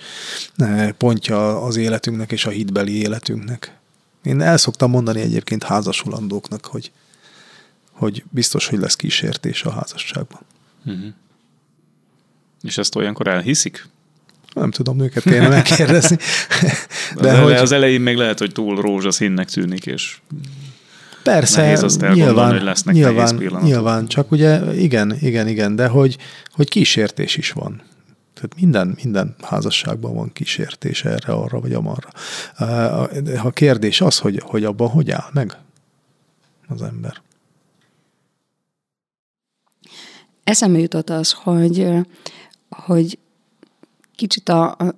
e, 0.57 0.91
pontja 0.91 1.61
az 1.61 1.75
életünknek 1.75 2.31
és 2.31 2.45
a 2.45 2.49
hitbeli 2.49 3.01
életünknek. 3.01 3.77
Én 4.23 4.41
el 4.41 4.57
szoktam 4.57 4.89
mondani 4.89 5.21
egyébként 5.21 5.63
házasulandóknak, 5.63 6.65
hogy, 6.65 6.91
hogy 7.91 8.23
biztos, 8.29 8.67
hogy 8.67 8.79
lesz 8.79 8.95
kísértés 8.95 9.63
a 9.63 9.71
házasságban. 9.71 10.41
Uh-huh. 10.85 11.13
És 12.67 12.77
ezt 12.77 12.95
olyankor 12.95 13.27
elhiszik? 13.27 13.87
Nem 14.53 14.71
tudom, 14.71 14.99
őket 14.99 15.23
kéne 15.23 15.47
megkérdezni. 15.47 16.17
De, 17.15 17.21
De 17.21 17.37
hogy... 17.37 17.53
az 17.53 17.71
elején 17.71 18.01
még 18.01 18.15
lehet, 18.15 18.39
hogy 18.39 18.51
túl 18.51 18.81
rózsaszínnek 18.81 19.49
tűnik, 19.49 19.85
és 19.85 20.17
Persze, 21.23 21.61
nehéz 21.61 21.83
azt 21.83 22.13
nyilván, 22.13 22.51
hogy 22.51 22.61
lesznek 22.61 22.95
nyilván, 22.95 23.35
nyilván, 23.61 24.07
csak 24.07 24.31
ugye 24.31 24.73
igen, 24.75 25.17
igen, 25.19 25.47
igen, 25.47 25.75
de 25.75 25.87
hogy, 25.87 26.17
hogy 26.51 26.69
kísértés 26.69 27.37
is 27.37 27.51
van. 27.51 27.81
Tehát 28.33 28.55
minden, 28.55 28.97
minden 29.03 29.35
házasságban 29.41 30.15
van 30.15 30.33
kísértés 30.33 31.05
erre, 31.05 31.33
arra 31.33 31.59
vagy 31.59 31.73
amarra. 31.73 32.09
A 33.43 33.51
kérdés 33.51 34.01
az, 34.01 34.17
hogy, 34.17 34.41
hogy 34.45 34.63
abban 34.63 34.89
hogy 34.89 35.11
áll 35.11 35.29
meg 35.33 35.57
az 36.67 36.81
ember. 36.81 37.21
Eszembe 40.43 40.79
jutott 40.79 41.09
az, 41.09 41.31
hogy, 41.31 41.87
hogy 42.85 43.17
kicsit 44.15 44.49
a, 44.49 44.71
a, 44.71 44.95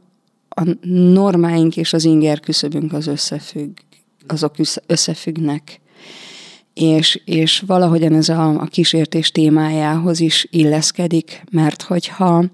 a 0.49 0.63
normáink 0.87 1.77
és 1.77 1.93
az 1.93 2.05
inger 2.05 2.39
küszöbünk 2.39 2.93
az 2.93 3.07
összefügg, 3.07 3.77
azok 4.27 4.55
összefüggnek. 4.85 5.79
És, 6.73 7.21
és 7.25 7.59
valahogyan 7.59 8.13
ez 8.13 8.29
a, 8.29 8.49
a 8.49 8.65
kísértés 8.65 9.31
témájához 9.31 10.19
is 10.19 10.47
illeszkedik, 10.49 11.43
mert 11.51 11.81
hogyha 11.81 12.45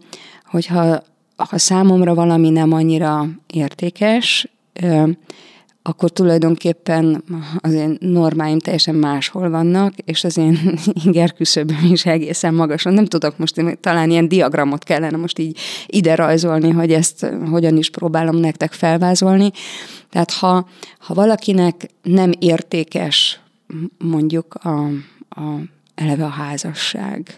hogyha 0.45 1.03
ha 1.35 1.57
számomra 1.57 2.13
valami 2.13 2.49
nem 2.49 2.71
annyira 2.71 3.27
értékes, 3.47 4.47
akkor 5.87 6.09
tulajdonképpen 6.11 7.23
az 7.57 7.73
én 7.73 7.97
normáim 7.99 8.59
teljesen 8.59 8.95
máshol 8.95 9.49
vannak, 9.49 9.93
és 9.97 10.23
az 10.23 10.37
én 10.37 10.59
inger 11.03 11.33
küszöböm 11.33 11.85
is 11.91 12.05
egészen 12.05 12.53
magasan. 12.53 12.93
Nem 12.93 13.05
tudok 13.05 13.37
most, 13.37 13.77
talán 13.81 14.09
ilyen 14.09 14.27
diagramot 14.27 14.83
kellene 14.83 15.17
most 15.17 15.39
így 15.39 15.57
ide 15.87 16.15
rajzolni, 16.15 16.69
hogy 16.69 16.91
ezt 16.91 17.31
hogyan 17.49 17.77
is 17.77 17.89
próbálom 17.89 18.35
nektek 18.35 18.71
felvázolni. 18.71 19.51
Tehát 20.09 20.31
ha, 20.31 20.67
ha 20.99 21.13
valakinek 21.13 21.89
nem 22.03 22.31
értékes 22.39 23.39
mondjuk 23.97 24.53
a, 24.53 24.85
a 25.29 25.59
eleve 25.95 26.25
a 26.25 26.29
házasság, 26.29 27.37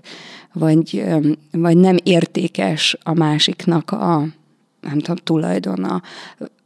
vagy, 0.53 1.03
vagy 1.51 1.77
nem 1.77 1.97
értékes 2.03 2.97
a 3.03 3.13
másiknak 3.13 3.91
a 3.91 4.27
nem 4.81 4.99
tudom, 4.99 5.15
tulajdona, 5.15 6.01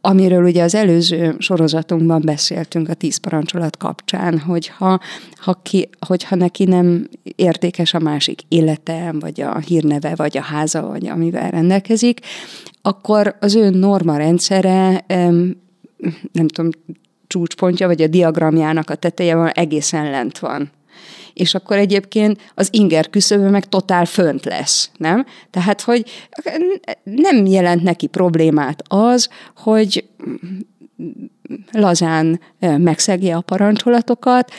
amiről 0.01 0.43
ugye 0.43 0.63
az 0.63 0.75
előző 0.75 1.35
sorozatunkban 1.37 2.21
beszéltünk 2.25 2.89
a 2.89 2.93
tíz 2.93 3.17
parancsolat 3.17 3.77
kapcsán, 3.77 4.39
hogyha 4.39 4.99
ha 5.35 5.59
ki, 5.63 5.89
hogyha 6.07 6.35
neki 6.35 6.63
nem 6.63 7.07
értékes 7.35 7.93
a 7.93 7.99
másik 7.99 8.41
élete, 8.47 9.13
vagy 9.19 9.41
a 9.41 9.57
hírneve, 9.57 10.15
vagy 10.15 10.37
a 10.37 10.41
háza, 10.41 10.81
vagy 10.81 11.07
amivel 11.07 11.49
rendelkezik, 11.49 12.19
akkor 12.81 13.35
az 13.39 13.55
ő 13.55 13.69
norma 13.69 14.17
rendszere, 14.17 15.05
nem 16.31 16.47
tudom, 16.47 16.69
csúcspontja, 17.27 17.87
vagy 17.87 18.01
a 18.01 18.07
diagramjának 18.07 18.89
a 18.89 18.95
teteje 18.95 19.35
van, 19.35 19.47
egészen 19.47 20.09
lent 20.09 20.39
van 20.39 20.71
és 21.33 21.53
akkor 21.53 21.77
egyébként 21.77 22.51
az 22.55 22.67
inger 22.71 23.09
küszöbő 23.09 23.49
meg 23.49 23.65
totál 23.65 24.05
fönt 24.05 24.45
lesz, 24.45 24.91
nem? 24.97 25.25
Tehát, 25.49 25.81
hogy 25.81 26.05
nem 27.03 27.45
jelent 27.45 27.83
neki 27.83 28.07
problémát 28.07 28.83
az, 28.87 29.29
hogy 29.55 30.09
lazán 31.71 32.39
megszegje 32.59 33.35
a 33.35 33.41
parancsolatokat, 33.41 34.51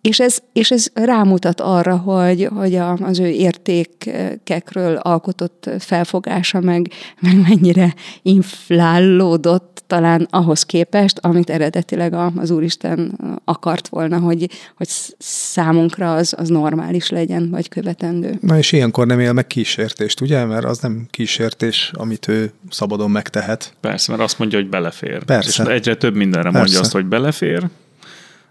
és 0.00 0.20
ez, 0.20 0.38
és 0.52 0.70
ez 0.70 0.86
rámutat 0.94 1.60
arra, 1.60 1.96
hogy, 1.96 2.48
hogy 2.54 2.74
a, 2.74 2.92
az 2.92 3.18
ő 3.18 3.26
értékekről 3.26 4.96
alkotott 4.96 5.70
felfogása 5.78 6.60
meg, 6.60 6.90
meg 7.20 7.36
mennyire 7.48 7.94
inflálódott 8.22 9.77
talán 9.88 10.26
ahhoz 10.30 10.62
képest, 10.62 11.18
amit 11.18 11.50
eredetileg 11.50 12.14
az 12.36 12.50
Úristen 12.50 13.18
akart 13.44 13.88
volna, 13.88 14.18
hogy, 14.18 14.50
hogy 14.76 14.88
számunkra 15.18 16.14
az, 16.14 16.34
az 16.36 16.48
normális 16.48 17.08
legyen, 17.08 17.50
vagy 17.50 17.68
követendő. 17.68 18.38
Na 18.40 18.58
és 18.58 18.72
ilyenkor 18.72 19.06
nem 19.06 19.20
él 19.20 19.32
meg 19.32 19.46
kísértést, 19.46 20.20
ugye? 20.20 20.44
Mert 20.44 20.64
az 20.64 20.78
nem 20.78 21.06
kísértés, 21.10 21.90
amit 21.94 22.28
ő 22.28 22.52
szabadon 22.70 23.10
megtehet. 23.10 23.72
Persze, 23.80 24.10
mert 24.10 24.22
azt 24.24 24.38
mondja, 24.38 24.58
hogy 24.58 24.68
belefér. 24.68 25.24
Persze. 25.24 25.62
És 25.62 25.68
egyre 25.68 25.94
több 25.94 26.14
mindenre 26.14 26.50
Persze. 26.50 26.58
mondja 26.58 26.80
azt, 26.80 26.92
hogy 26.92 27.06
belefér, 27.06 27.68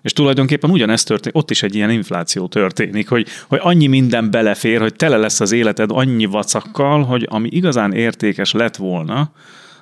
és 0.02 0.13
tulajdonképpen 0.13 0.69
ugyanezt 0.69 1.08
történik, 1.08 1.38
ott 1.38 1.52
is 1.52 1.63
egy 1.63 1.76
ilyen 1.76 1.89
infláció 1.89 2.47
történik, 2.47 3.10
hogy, 3.10 3.28
hogy 3.47 3.60
annyi 3.62 3.88
minden 3.88 4.32
belefér, 4.32 4.82
hogy 4.82 4.95
tele 4.95 5.17
lesz 5.17 5.39
az 5.39 5.52
életed 5.52 5.89
annyi 5.93 6.26
vacakkal, 6.26 7.04
hogy 7.04 7.28
ami 7.30 7.50
igazán 7.52 7.93
értékes 7.93 8.52
lett 8.52 8.76
volna, 8.76 9.32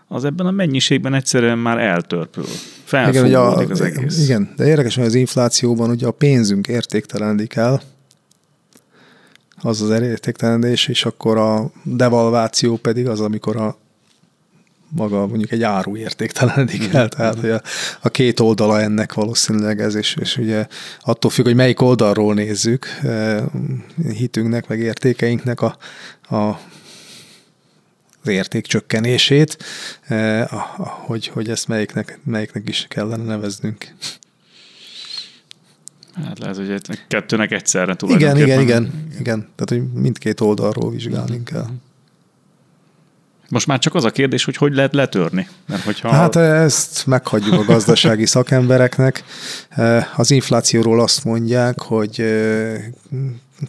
az 0.07 0.25
ebben 0.25 0.45
a 0.45 0.51
mennyiségben 0.51 1.13
egyszerűen 1.13 1.57
már 1.57 1.77
eltörpül. 1.77 2.45
Felfúvódik 2.83 3.69
az 3.69 3.81
egész. 3.81 4.23
Igen, 4.23 4.53
de 4.55 4.67
érdekes, 4.67 4.95
hogy 4.95 5.05
az 5.05 5.15
inflációban 5.15 5.89
ugye 5.89 6.07
a 6.07 6.11
pénzünk 6.11 6.67
értéktelenik 6.67 7.55
el, 7.55 7.81
az 9.61 9.81
az 9.81 9.89
értéktelenedés, 10.01 10.87
és 10.87 11.05
akkor 11.05 11.37
a 11.37 11.71
devalváció 11.83 12.75
pedig 12.75 13.07
az, 13.07 13.21
amikor 13.21 13.55
a 13.55 13.77
maga 14.89 15.27
mondjuk 15.27 15.51
egy 15.51 15.63
áru 15.63 15.97
értéktelenedik 15.97 16.93
el, 16.93 16.99
mm-hmm. 16.99 17.07
tehát 17.07 17.39
hogy 17.39 17.49
a, 17.49 17.61
a 18.01 18.09
két 18.09 18.39
oldala 18.39 18.81
ennek 18.81 19.13
valószínűleg 19.13 19.81
ez, 19.81 19.95
és, 19.95 20.15
és 20.19 20.37
ugye 20.37 20.67
attól 21.01 21.31
függ, 21.31 21.45
hogy 21.45 21.55
melyik 21.55 21.81
oldalról 21.81 22.33
nézzük 22.33 22.85
eh, 23.01 23.43
hitünknek, 24.13 24.67
meg 24.67 24.79
értékeinknek 24.79 25.61
a, 25.61 25.77
a 26.35 26.59
az 28.25 28.31
érték 28.31 28.65
csökkenését, 28.65 29.57
eh, 30.01 30.47
hogy, 30.77 31.27
hogy 31.27 31.49
ezt 31.49 31.67
melyiknek, 31.67 32.19
melyiknek 32.23 32.69
is 32.69 32.85
kellene 32.89 33.23
neveznünk. 33.23 33.93
Hát 36.23 36.39
lehet, 36.39 36.55
hogy 36.55 37.01
kettőnek 37.07 37.51
egyszerre 37.51 37.95
tulajdonképpen. 37.95 38.47
Igen, 38.47 38.61
igen, 38.61 38.81
igen, 38.81 39.09
igen. 39.19 39.39
Tehát, 39.55 39.69
hogy 39.69 40.01
mindkét 40.01 40.41
oldalról 40.41 40.91
vizsgálni 40.91 41.43
kell. 41.43 41.67
Most 43.49 43.67
már 43.67 43.79
csak 43.79 43.95
az 43.95 44.03
a 44.03 44.11
kérdés, 44.11 44.43
hogy 44.43 44.57
hogy 44.57 44.75
lehet 44.75 44.93
letörni. 44.93 45.47
Mert 45.67 45.83
hogyha... 45.83 46.09
Hát 46.09 46.35
ezt 46.35 47.05
meghagyjuk 47.07 47.53
a 47.53 47.63
gazdasági 47.63 48.25
szakembereknek. 48.25 49.23
Az 50.15 50.31
inflációról 50.31 51.01
azt 51.01 51.23
mondják, 51.23 51.81
hogy 51.81 52.23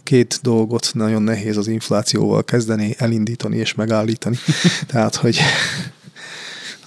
két 0.03 0.39
dolgot 0.41 0.89
nagyon 0.93 1.21
nehéz 1.21 1.57
az 1.57 1.67
inflációval 1.67 2.43
kezdeni, 2.43 2.95
elindítani 2.97 3.57
és 3.57 3.73
megállítani. 3.73 4.37
Tehát, 4.87 5.15
hogy 5.15 5.39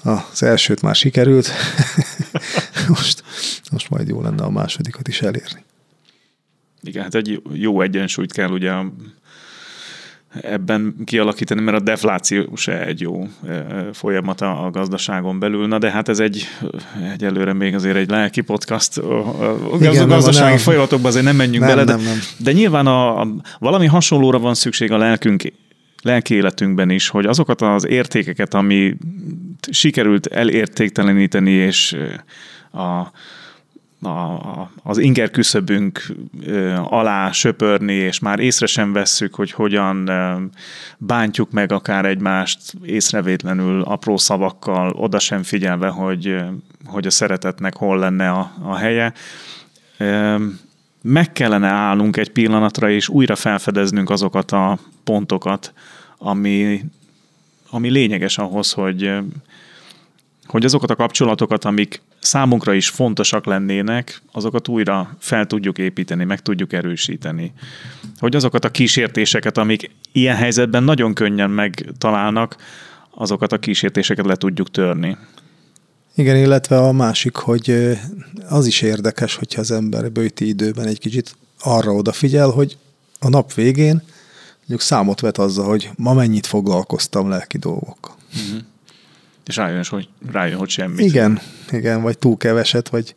az 0.02 0.42
elsőt 0.42 0.82
már 0.82 0.94
sikerült, 0.94 1.50
most, 2.88 3.22
most 3.70 3.90
majd 3.90 4.08
jó 4.08 4.22
lenne 4.22 4.42
a 4.42 4.50
másodikat 4.50 5.08
is 5.08 5.22
elérni. 5.22 5.64
Igen, 6.82 7.02
hát 7.02 7.14
egy 7.14 7.42
jó 7.52 7.80
egyensúlyt 7.80 8.32
kell 8.32 8.50
ugye 8.50 8.72
ebben 10.42 10.94
kialakítani, 11.04 11.60
mert 11.60 11.76
a 11.76 11.80
defláció 11.80 12.56
se 12.56 12.86
egy 12.86 13.00
jó 13.00 13.28
folyamata 13.92 14.64
a 14.64 14.70
gazdaságon 14.70 15.38
belül. 15.38 15.66
Na 15.66 15.78
de 15.78 15.90
hát 15.90 16.08
ez 16.08 16.18
egy 16.20 16.46
egyelőre 17.12 17.52
még 17.52 17.74
azért 17.74 17.96
egy 17.96 18.10
lelki 18.10 18.40
podcast. 18.40 18.98
A 18.98 19.76
Igen, 19.80 20.08
gazdasági 20.08 20.48
nem, 20.48 20.58
folyamatokban 20.58 21.10
azért 21.10 21.24
nem 21.24 21.36
menjünk 21.36 21.64
nem, 21.64 21.68
bele, 21.68 21.84
de, 21.84 21.96
nem. 21.96 22.18
de 22.38 22.52
nyilván 22.52 22.86
a, 22.86 23.20
a, 23.20 23.28
valami 23.58 23.86
hasonlóra 23.86 24.38
van 24.38 24.54
szükség 24.54 24.92
a 24.92 24.96
lelkünk 24.96 25.42
lelki 26.02 26.34
életünkben 26.34 26.90
is, 26.90 27.08
hogy 27.08 27.26
azokat 27.26 27.60
az 27.60 27.86
értékeket, 27.86 28.54
ami 28.54 28.96
sikerült 29.70 30.26
elértékteleníteni, 30.26 31.50
és 31.50 31.96
a, 32.72 33.10
a, 34.02 34.70
az 34.82 34.98
inger 34.98 35.30
küszöbünk 35.30 36.06
alá 36.84 37.30
söpörni, 37.30 37.92
és 37.92 38.18
már 38.18 38.38
észre 38.38 38.66
sem 38.66 38.92
vesszük, 38.92 39.34
hogy 39.34 39.50
hogyan 39.50 40.10
bántjuk 40.98 41.50
meg 41.50 41.72
akár 41.72 42.04
egymást 42.04 42.74
észrevétlenül, 42.82 43.82
apró 43.82 44.16
szavakkal, 44.16 44.90
oda 44.90 45.18
sem 45.18 45.42
figyelve, 45.42 45.88
hogy, 45.88 46.36
hogy 46.84 47.06
a 47.06 47.10
szeretetnek 47.10 47.76
hol 47.76 47.98
lenne 47.98 48.30
a, 48.30 48.52
a 48.62 48.74
helye. 48.74 49.12
Meg 51.02 51.32
kellene 51.32 51.68
állnunk 51.68 52.16
egy 52.16 52.30
pillanatra, 52.30 52.90
és 52.90 53.08
újra 53.08 53.36
felfedeznünk 53.36 54.10
azokat 54.10 54.52
a 54.52 54.78
pontokat, 55.04 55.72
ami, 56.18 56.84
ami 57.70 57.88
lényeges 57.88 58.38
ahhoz, 58.38 58.72
hogy, 58.72 59.12
hogy 60.46 60.64
azokat 60.64 60.90
a 60.90 60.96
kapcsolatokat, 60.96 61.64
amik 61.64 62.02
számunkra 62.20 62.74
is 62.74 62.88
fontosak 62.88 63.46
lennének, 63.46 64.22
azokat 64.32 64.68
újra 64.68 65.16
fel 65.18 65.46
tudjuk 65.46 65.78
építeni, 65.78 66.24
meg 66.24 66.40
tudjuk 66.40 66.72
erősíteni. 66.72 67.52
Hogy 68.18 68.36
azokat 68.36 68.64
a 68.64 68.70
kísértéseket, 68.70 69.58
amik 69.58 69.90
ilyen 70.12 70.36
helyzetben 70.36 70.82
nagyon 70.82 71.14
könnyen 71.14 71.50
megtalálnak, 71.50 72.56
azokat 73.10 73.52
a 73.52 73.58
kísértéseket 73.58 74.26
le 74.26 74.36
tudjuk 74.36 74.70
törni. 74.70 75.16
Igen, 76.14 76.36
illetve 76.36 76.78
a 76.78 76.92
másik, 76.92 77.36
hogy 77.36 77.98
az 78.48 78.66
is 78.66 78.82
érdekes, 78.82 79.34
hogyha 79.34 79.60
az 79.60 79.70
ember 79.70 80.12
bőti 80.12 80.48
időben 80.48 80.86
egy 80.86 80.98
kicsit 80.98 81.36
arra 81.60 81.92
odafigyel, 81.92 82.48
hogy 82.48 82.76
a 83.18 83.28
nap 83.28 83.54
végén 83.54 84.02
mondjuk 84.58 84.80
számot 84.80 85.20
vet 85.20 85.38
azzal, 85.38 85.68
hogy 85.68 85.90
ma 85.96 86.14
mennyit 86.14 86.46
foglalkoztam 86.46 87.28
lelki 87.28 87.58
dolgokkal. 87.58 88.14
Uh-huh 88.28 88.60
és 89.50 89.56
rájön, 89.56 89.84
hogy, 89.88 90.08
rájön, 90.32 90.58
hogy 90.58 90.68
semmit. 90.68 91.00
Igen, 91.00 91.40
igen, 91.70 92.02
vagy 92.02 92.18
túl 92.18 92.36
keveset, 92.36 92.88
vagy, 92.88 93.14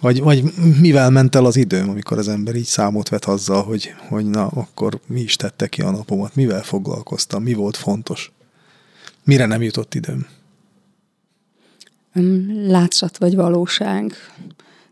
vagy, 0.00 0.20
vagy 0.20 0.42
mivel 0.80 1.10
ment 1.10 1.34
el 1.34 1.44
az 1.44 1.56
időm, 1.56 1.88
amikor 1.88 2.18
az 2.18 2.28
ember 2.28 2.54
így 2.54 2.64
számot 2.64 3.08
vet 3.08 3.24
azzal, 3.24 3.62
hogy, 3.62 3.94
hogy 4.08 4.26
na, 4.26 4.46
akkor 4.46 5.00
mi 5.06 5.20
is 5.20 5.36
tette 5.36 5.66
ki 5.66 5.82
a 5.82 5.90
napomat, 5.90 6.34
mivel 6.34 6.62
foglalkoztam, 6.62 7.42
mi 7.42 7.54
volt 7.54 7.76
fontos, 7.76 8.32
mire 9.24 9.46
nem 9.46 9.62
jutott 9.62 9.94
időm. 9.94 10.26
Látszat 12.66 13.18
vagy 13.18 13.34
valóság, 13.34 14.12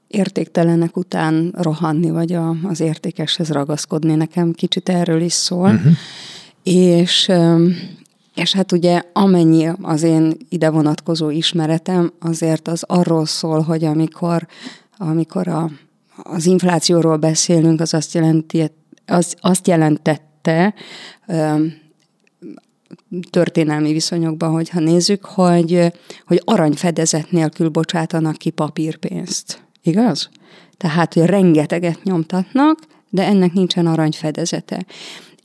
értéktelenek 0.08 0.96
után 0.96 1.54
rohanni, 1.56 2.10
vagy 2.10 2.32
a, 2.32 2.56
az 2.62 2.80
értékeshez 2.80 3.50
ragaszkodni, 3.50 4.14
nekem 4.14 4.52
kicsit 4.52 4.88
erről 4.88 5.20
is 5.20 5.32
szól. 5.32 5.70
Uh-huh. 5.70 5.92
És 6.62 7.30
és 8.34 8.52
hát 8.52 8.72
ugye 8.72 9.02
amennyi 9.12 9.70
az 9.82 10.02
én 10.02 10.36
ide 10.48 10.70
vonatkozó 10.70 11.30
ismeretem, 11.30 12.12
azért 12.20 12.68
az 12.68 12.82
arról 12.86 13.26
szól, 13.26 13.60
hogy 13.60 13.84
amikor, 13.84 14.46
amikor 14.98 15.48
a, 15.48 15.70
az 16.16 16.46
inflációról 16.46 17.16
beszélünk, 17.16 17.80
az 17.80 17.94
azt, 17.94 18.14
jelenti, 18.14 18.70
az 19.06 19.36
azt 19.40 19.66
jelentette, 19.66 20.74
történelmi 23.30 23.92
viszonyokban, 23.92 24.50
hogyha 24.50 24.80
nézzük, 24.80 25.24
hogy, 25.24 25.92
hogy 26.26 26.42
aranyfedezet 26.44 27.30
nélkül 27.30 27.68
bocsátanak 27.68 28.36
ki 28.36 28.50
papírpénzt. 28.50 29.62
Igaz? 29.82 30.28
Tehát, 30.76 31.14
hogy 31.14 31.24
rengeteget 31.24 32.02
nyomtatnak, 32.02 32.78
de 33.10 33.26
ennek 33.26 33.52
nincsen 33.52 33.86
aranyfedezete. 33.86 34.86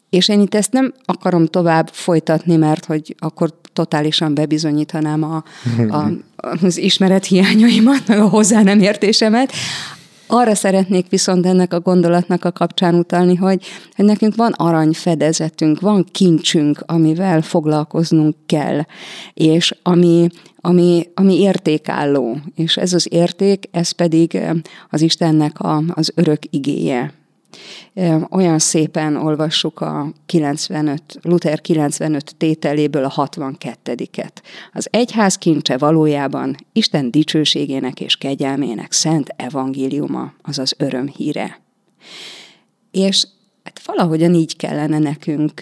És 0.09 0.29
én 0.29 0.39
itt 0.39 0.55
ezt 0.55 0.71
nem 0.71 0.93
akarom 1.05 1.45
tovább 1.45 1.89
folytatni, 1.91 2.55
mert 2.55 2.85
hogy 2.85 3.15
akkor 3.19 3.53
totálisan 3.73 4.33
bebizonyítanám 4.33 5.23
a, 5.23 5.43
a, 5.89 6.11
az 6.61 6.77
ismeret 6.77 7.25
hiányaimat, 7.25 8.07
meg 8.07 8.19
a 8.19 8.27
hozzá 8.27 8.61
nem 8.63 8.79
értésemet. 8.79 9.51
Arra 10.31 10.55
szeretnék 10.55 11.09
viszont 11.09 11.45
ennek 11.45 11.73
a 11.73 11.79
gondolatnak 11.79 12.45
a 12.45 12.51
kapcsán 12.51 12.95
utalni, 12.95 13.35
hogy, 13.35 13.65
hogy 13.95 14.05
nekünk 14.05 14.35
van 14.35 14.51
aranyfedezetünk, 14.51 15.79
van 15.79 16.05
kincsünk, 16.11 16.83
amivel 16.85 17.41
foglalkoznunk 17.41 18.35
kell, 18.45 18.81
és 19.33 19.75
ami, 19.83 20.27
ami, 20.61 21.09
ami 21.13 21.39
értékálló, 21.39 22.37
és 22.55 22.77
ez 22.77 22.93
az 22.93 23.07
érték, 23.11 23.69
ez 23.71 23.91
pedig 23.91 24.39
az 24.89 25.01
Istennek 25.01 25.59
a, 25.59 25.83
az 25.93 26.11
örök 26.15 26.41
igéje. 26.49 27.13
Olyan 28.29 28.59
szépen 28.59 29.15
olvassuk 29.15 29.81
a 29.81 30.11
95, 30.25 31.03
Luther 31.21 31.61
95 31.61 32.35
tételéből 32.35 33.03
a 33.03 33.29
62-et. 33.29 34.31
Az 34.73 34.87
egyház 34.91 35.35
kincse 35.35 35.77
valójában 35.77 36.55
Isten 36.73 37.11
dicsőségének 37.11 37.99
és 37.99 38.15
kegyelmének 38.15 38.91
szent 38.91 39.33
evangéliuma, 39.35 40.33
azaz 40.41 40.73
örömhíre. 40.77 41.59
És 42.91 43.27
hát 43.63 43.81
valahogyan 43.85 44.33
így 44.33 44.55
kellene 44.55 44.99
nekünk 44.99 45.61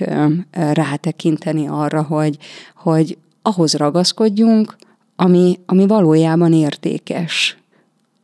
rátekinteni 0.52 1.68
arra, 1.68 2.04
hogy, 2.04 2.38
hogy 2.76 3.18
ahhoz 3.42 3.74
ragaszkodjunk, 3.74 4.76
ami, 5.16 5.60
ami 5.66 5.88
valójában 5.88 6.54
értékes, 6.54 7.58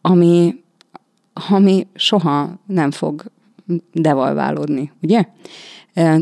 ami, 0.02 0.64
ami 1.34 1.88
soha 1.94 2.60
nem 2.66 2.92
fog 2.92 3.32
devalválódni, 3.94 4.92
ugye? 5.02 5.26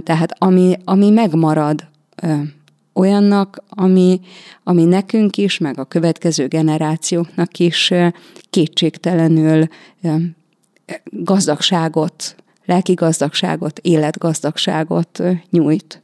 Tehát 0.04 0.36
ami, 0.38 0.78
ami 0.84 1.10
megmarad 1.10 1.88
olyannak, 2.94 3.64
ami, 3.70 4.20
ami 4.64 4.84
nekünk 4.86 5.38
is, 5.38 5.58
meg 5.58 5.80
a 5.80 5.86
következő 5.86 6.48
generációknak 6.48 7.58
is 7.58 7.94
kétségtelenül 8.50 9.68
gazdagságot, 11.04 12.36
lelki 12.66 12.94
gazdagságot, 12.94 13.80
életgazdagságot 13.80 15.24
nyújt. 15.50 16.01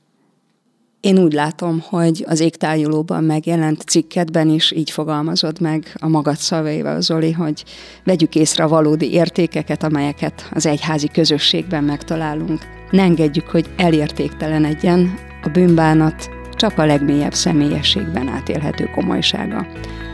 Én 1.02 1.20
úgy 1.20 1.34
látom, 1.34 1.84
hogy 1.89 2.26
az 2.28 2.39
égtájulóban 2.39 3.24
megjelent 3.24 3.82
cikketben 3.82 4.50
is 4.50 4.72
így 4.72 4.91
fogalmazod 4.91 5.62
meg 5.62 5.95
a 6.00 6.08
magad 6.08 6.36
szavaival, 6.36 7.02
Zoli, 7.02 7.32
hogy 7.32 7.64
vegyük 8.04 8.36
észre 8.36 8.64
a 8.64 8.68
valódi 8.68 9.12
értékeket, 9.12 9.84
amelyeket 9.84 10.50
az 10.54 10.66
egyházi 10.66 11.08
közösségben 11.08 11.84
megtalálunk. 11.84 12.62
Ne 12.91 13.02
engedjük, 13.02 13.48
hogy 13.48 13.66
elértéktelenedjen 13.78 15.20
a 15.43 15.50
bűnbánat, 15.50 16.30
csak 16.56 16.78
a 16.78 16.86
legmélyebb 16.86 17.34
személyességben 17.34 18.28
átélhető 18.28 18.89
komolysága. 18.95 19.68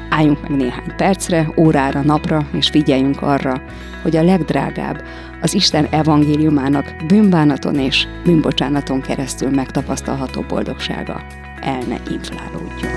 Álljunk 0.10 0.42
meg 0.42 0.58
néhány 0.58 0.96
percre, 0.98 1.54
órára, 1.58 2.02
napra, 2.02 2.48
és 2.54 2.70
figyeljünk 2.70 3.22
arra, 3.22 3.62
hogy 4.02 4.16
a 4.16 4.24
legdrágább, 4.24 5.02
az 5.44 5.54
Isten 5.54 5.86
evangéliumának 5.86 6.96
bűnbánaton 7.08 7.80
és 7.80 8.08
bűnbocsánaton 8.24 9.02
keresztül 9.02 9.50
megtapasztalható 9.50 10.42
boldogsága 10.42 11.26
el 11.62 11.80
ne 11.88 11.96
inflálódjon. 12.12 12.92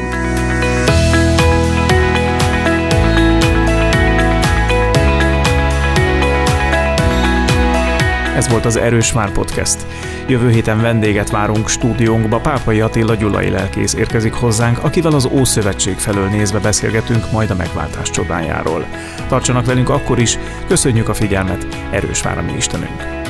Ez 8.36 8.48
volt 8.48 8.64
az 8.64 8.76
Erős 8.76 9.12
Már 9.12 9.32
Podcast. 9.32 9.86
Jövő 10.28 10.50
héten 10.50 10.80
vendéget 10.80 11.30
várunk 11.30 11.68
stúdiónkba. 11.68 12.40
Pápai 12.40 12.80
Attila 12.80 13.14
Gyulai 13.14 13.48
lelkész 13.48 13.94
érkezik 13.94 14.32
hozzánk, 14.32 14.84
akivel 14.84 15.12
az 15.12 15.28
Ószövetség 15.32 15.96
felől 15.96 16.28
nézve 16.28 16.58
beszélgetünk 16.58 17.30
majd 17.32 17.50
a 17.50 17.54
megváltás 17.54 18.10
csodájáról. 18.10 18.86
Tartsanak 19.28 19.66
velünk 19.66 19.88
akkor 19.88 20.18
is, 20.18 20.38
köszönjük 20.66 21.08
a 21.08 21.14
figyelmet, 21.14 21.66
erős 21.90 22.22
vár 22.22 22.38
a 22.38 22.42
mi 22.42 22.52
Istenünk! 22.52 23.25